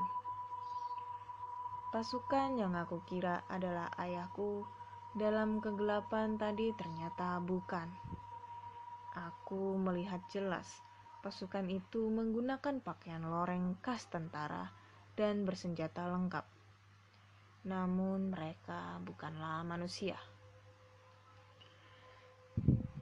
Pasukan 1.93 2.58
yang 2.58 2.74
aku 2.74 3.06
kira 3.06 3.46
adalah 3.52 3.91
ayahku 4.02 4.65
dalam 5.13 5.62
kegelapan 5.62 6.41
tadi 6.41 6.74
ternyata 6.74 7.38
bukan. 7.38 7.86
Aku 9.13 9.78
melihat 9.78 10.26
jelas 10.34 10.82
pasukan 11.24 11.64
itu 11.72 12.12
menggunakan 12.12 12.84
pakaian 12.84 13.24
loreng 13.24 13.80
khas 13.80 14.12
tentara 14.12 14.68
dan 15.16 15.48
bersenjata 15.48 16.04
lengkap. 16.12 16.44
Namun 17.64 18.36
mereka 18.36 19.00
bukanlah 19.00 19.64
manusia. 19.64 20.20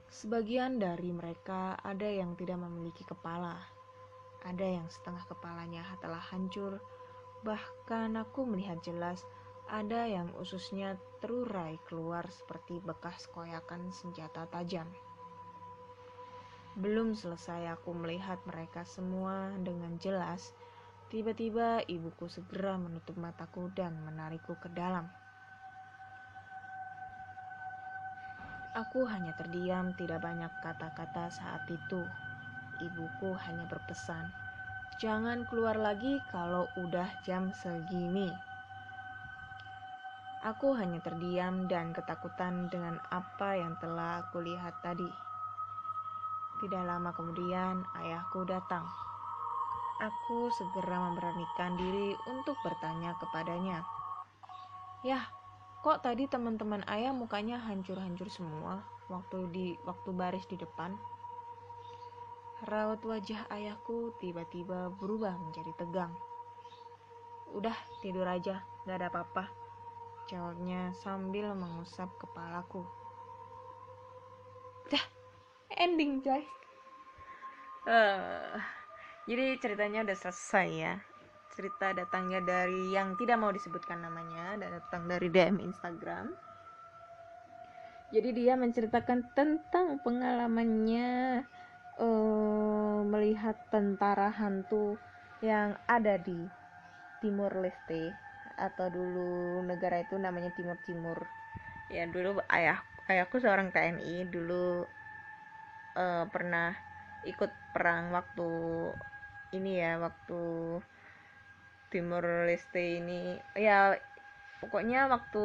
Sebagian 0.06 0.78
dari 0.78 1.10
mereka 1.10 1.74
ada 1.82 2.06
yang 2.06 2.38
tidak 2.38 2.62
memiliki 2.62 3.02
kepala, 3.02 3.58
ada 4.46 4.62
yang 4.62 4.86
setengah 4.86 5.26
kepalanya 5.26 5.82
telah 5.98 6.22
hancur, 6.30 6.78
Bahkan 7.42 8.14
aku 8.22 8.46
melihat 8.46 8.78
jelas 8.86 9.26
ada 9.66 10.06
yang 10.06 10.30
ususnya 10.38 10.94
terurai 11.18 11.74
keluar 11.90 12.22
seperti 12.30 12.78
bekas 12.78 13.26
koyakan 13.34 13.90
senjata 13.90 14.46
tajam. 14.46 14.86
Belum 16.76 17.12
selesai 17.12 17.68
aku 17.76 17.92
melihat 17.92 18.40
mereka 18.48 18.84
semua 18.88 19.52
dengan 19.60 20.00
jelas, 20.00 20.56
tiba-tiba 21.12 21.84
ibuku 21.84 22.28
segera 22.32 22.80
menutup 22.80 23.16
mataku 23.20 23.68
dan 23.76 23.92
menarikku 24.08 24.56
ke 24.56 24.72
dalam. 24.72 25.08
Aku 28.72 29.04
hanya 29.04 29.36
terdiam, 29.36 29.92
tidak 30.00 30.24
banyak 30.24 30.48
kata-kata 30.64 31.28
saat 31.28 31.68
itu. 31.68 32.00
Ibuku 32.80 33.36
hanya 33.36 33.68
berpesan, 33.68 34.32
Jangan 35.02 35.42
keluar 35.50 35.74
lagi 35.74 36.22
kalau 36.30 36.70
udah 36.78 37.10
jam 37.26 37.50
segini. 37.58 38.30
Aku 40.46 40.78
hanya 40.78 41.02
terdiam 41.02 41.66
dan 41.66 41.90
ketakutan 41.90 42.70
dengan 42.70 43.02
apa 43.10 43.58
yang 43.58 43.74
telah 43.82 44.22
aku 44.22 44.46
lihat 44.46 44.78
tadi. 44.78 45.31
Tidak 46.62 46.82
lama 46.86 47.10
kemudian, 47.10 47.82
ayahku 47.98 48.46
datang. 48.46 48.86
Aku 49.98 50.46
segera 50.54 51.10
memberanikan 51.10 51.74
diri 51.74 52.14
untuk 52.30 52.54
bertanya 52.62 53.18
kepadanya. 53.18 53.82
Yah, 55.02 55.26
kok 55.82 56.06
tadi 56.06 56.30
teman-teman 56.30 56.86
ayah 56.86 57.10
mukanya 57.10 57.58
hancur-hancur 57.66 58.30
semua 58.30 58.86
waktu 59.10 59.50
di 59.50 59.66
waktu 59.82 60.14
baris 60.14 60.46
di 60.46 60.54
depan? 60.54 60.94
Raut 62.70 63.02
wajah 63.02 63.50
ayahku 63.50 64.14
tiba-tiba 64.22 64.94
berubah 64.94 65.34
menjadi 65.34 65.74
tegang. 65.82 66.14
Udah 67.50 67.74
tidur 67.98 68.22
aja, 68.30 68.62
gak 68.86 69.02
ada 69.02 69.10
apa-apa. 69.10 69.50
Jawabnya 70.30 70.94
sambil 70.94 71.58
mengusap 71.58 72.06
kepalaku. 72.22 73.01
Ending 75.82 76.22
guys. 76.22 76.46
Uh, 77.90 78.54
jadi 79.26 79.58
ceritanya 79.58 80.06
udah 80.06 80.14
selesai 80.14 80.68
ya. 80.70 80.94
Cerita 81.58 81.90
datangnya 81.90 82.38
dari 82.38 82.94
yang 82.94 83.18
tidak 83.18 83.42
mau 83.42 83.50
disebutkan 83.50 83.98
namanya 83.98 84.62
dan 84.62 84.78
datang 84.78 85.10
dari 85.10 85.26
DM 85.26 85.58
Instagram. 85.58 86.30
Jadi 88.14 88.30
dia 88.30 88.54
menceritakan 88.54 89.34
tentang 89.34 89.98
pengalamannya 90.06 91.42
uh, 91.98 93.02
melihat 93.02 93.58
tentara 93.74 94.30
hantu 94.30 94.94
yang 95.42 95.74
ada 95.90 96.14
di 96.14 96.46
Timur 97.18 97.50
Leste 97.58 98.14
atau 98.54 98.86
dulu 98.86 99.66
negara 99.66 99.98
itu 99.98 100.14
namanya 100.14 100.54
Timur 100.54 100.78
Timur 100.86 101.18
ya 101.90 102.06
dulu 102.06 102.38
ayah 102.54 102.78
ayahku 103.10 103.42
seorang 103.42 103.74
TNI 103.74 104.30
dulu 104.30 104.86
uh, 105.96 106.24
pernah 106.28 106.74
ikut 107.24 107.50
perang 107.72 108.10
waktu 108.10 108.50
ini 109.52 109.78
ya 109.78 110.00
waktu 110.00 110.42
Timur 111.92 112.24
Leste 112.48 112.98
ini 112.98 113.36
ya 113.52 113.94
pokoknya 114.64 115.10
waktu 115.12 115.44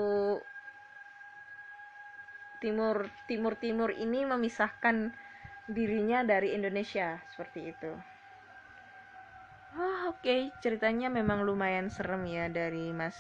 timur 2.57 3.05
timur 3.29 3.53
timur 3.59 3.89
ini 3.93 4.25
memisahkan 4.25 5.13
dirinya 5.67 6.23
dari 6.23 6.55
Indonesia 6.55 7.21
seperti 7.35 7.75
itu 7.75 7.91
oh, 9.77 10.15
oke 10.15 10.23
okay. 10.23 10.49
ceritanya 10.63 11.11
memang 11.11 11.43
lumayan 11.43 11.91
serem 11.91 12.25
ya 12.25 12.49
dari 12.49 12.89
mas 12.95 13.17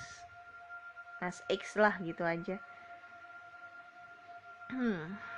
mas 1.21 1.43
X 1.51 1.77
lah 1.77 1.97
gitu 2.01 2.23
aja 2.23 2.57
hmm. 4.71 5.36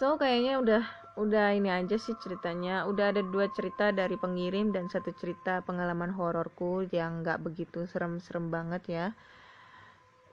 So 0.00 0.16
kayaknya 0.16 0.56
udah 0.56 0.82
udah 1.20 1.52
ini 1.52 1.68
aja 1.68 2.00
sih 2.00 2.16
ceritanya. 2.16 2.88
Udah 2.88 3.12
ada 3.12 3.20
dua 3.20 3.52
cerita 3.52 3.92
dari 3.92 4.16
pengirim 4.16 4.72
dan 4.72 4.88
satu 4.88 5.12
cerita 5.12 5.60
pengalaman 5.60 6.08
hororku 6.16 6.88
yang 6.88 7.20
nggak 7.20 7.44
begitu 7.44 7.84
serem-serem 7.84 8.48
banget 8.48 8.82
ya. 8.88 9.06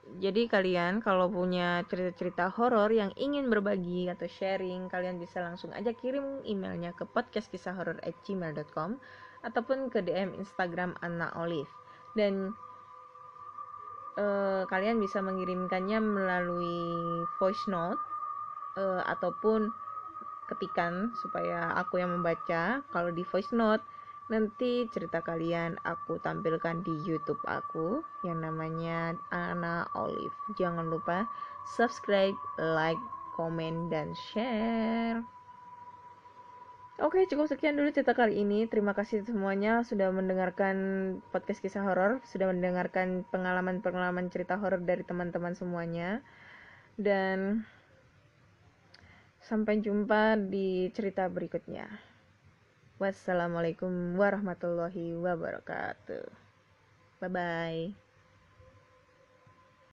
Jadi 0.08 0.48
kalian 0.48 1.04
kalau 1.04 1.28
punya 1.28 1.84
cerita-cerita 1.84 2.48
horor 2.56 2.88
yang 2.88 3.12
ingin 3.20 3.52
berbagi 3.52 4.08
atau 4.08 4.24
sharing 4.24 4.88
kalian 4.88 5.20
bisa 5.20 5.44
langsung 5.44 5.68
aja 5.76 5.92
kirim 5.92 6.40
emailnya 6.48 6.96
ke 6.96 7.04
podcastkisahhoror@gmail.com 7.04 8.96
ataupun 9.44 9.92
ke 9.92 10.00
DM 10.00 10.32
Instagram 10.40 10.96
Anna 11.04 11.28
Olive. 11.36 11.68
Dan 12.16 12.56
uh, 14.16 14.64
kalian 14.64 14.96
bisa 14.96 15.20
mengirimkannya 15.20 16.00
melalui 16.00 16.80
voice 17.36 17.68
note 17.68 18.00
uh, 18.76 19.02
ataupun 19.06 19.70
ketikan 20.48 21.12
supaya 21.20 21.76
aku 21.76 22.00
yang 22.00 22.10
membaca 22.12 22.80
kalau 22.88 23.12
di 23.12 23.22
voice 23.22 23.52
note 23.52 23.84
nanti 24.28 24.84
cerita 24.92 25.24
kalian 25.24 25.80
aku 25.88 26.20
tampilkan 26.20 26.84
di 26.84 26.92
YouTube 27.08 27.40
aku 27.48 28.04
yang 28.24 28.44
namanya 28.44 29.16
Ana 29.32 29.88
Olive. 29.96 30.36
Jangan 30.60 30.92
lupa 30.92 31.24
subscribe, 31.64 32.36
like, 32.60 33.00
komen, 33.36 33.88
dan 33.88 34.12
share. 34.12 35.24
Oke, 36.98 37.30
cukup 37.30 37.46
sekian 37.46 37.78
dulu 37.78 37.94
cerita 37.94 38.10
kali 38.10 38.42
ini. 38.42 38.66
Terima 38.66 38.90
kasih 38.90 39.22
semuanya 39.22 39.86
sudah 39.86 40.10
mendengarkan 40.10 40.76
podcast 41.30 41.62
kisah 41.62 41.86
horor, 41.86 42.18
sudah 42.26 42.50
mendengarkan 42.50 43.22
pengalaman-pengalaman 43.30 44.28
cerita 44.34 44.58
horor 44.58 44.82
dari 44.82 45.06
teman-teman 45.06 45.54
semuanya. 45.54 46.20
Dan 46.98 47.62
sampai 49.48 49.80
jumpa 49.80 50.36
di 50.36 50.92
cerita 50.92 51.24
berikutnya. 51.32 51.88
Wassalamualaikum 53.00 54.20
warahmatullahi 54.20 55.16
wabarakatuh. 55.16 56.28
Bye 57.24 57.30
bye. 57.32 58.07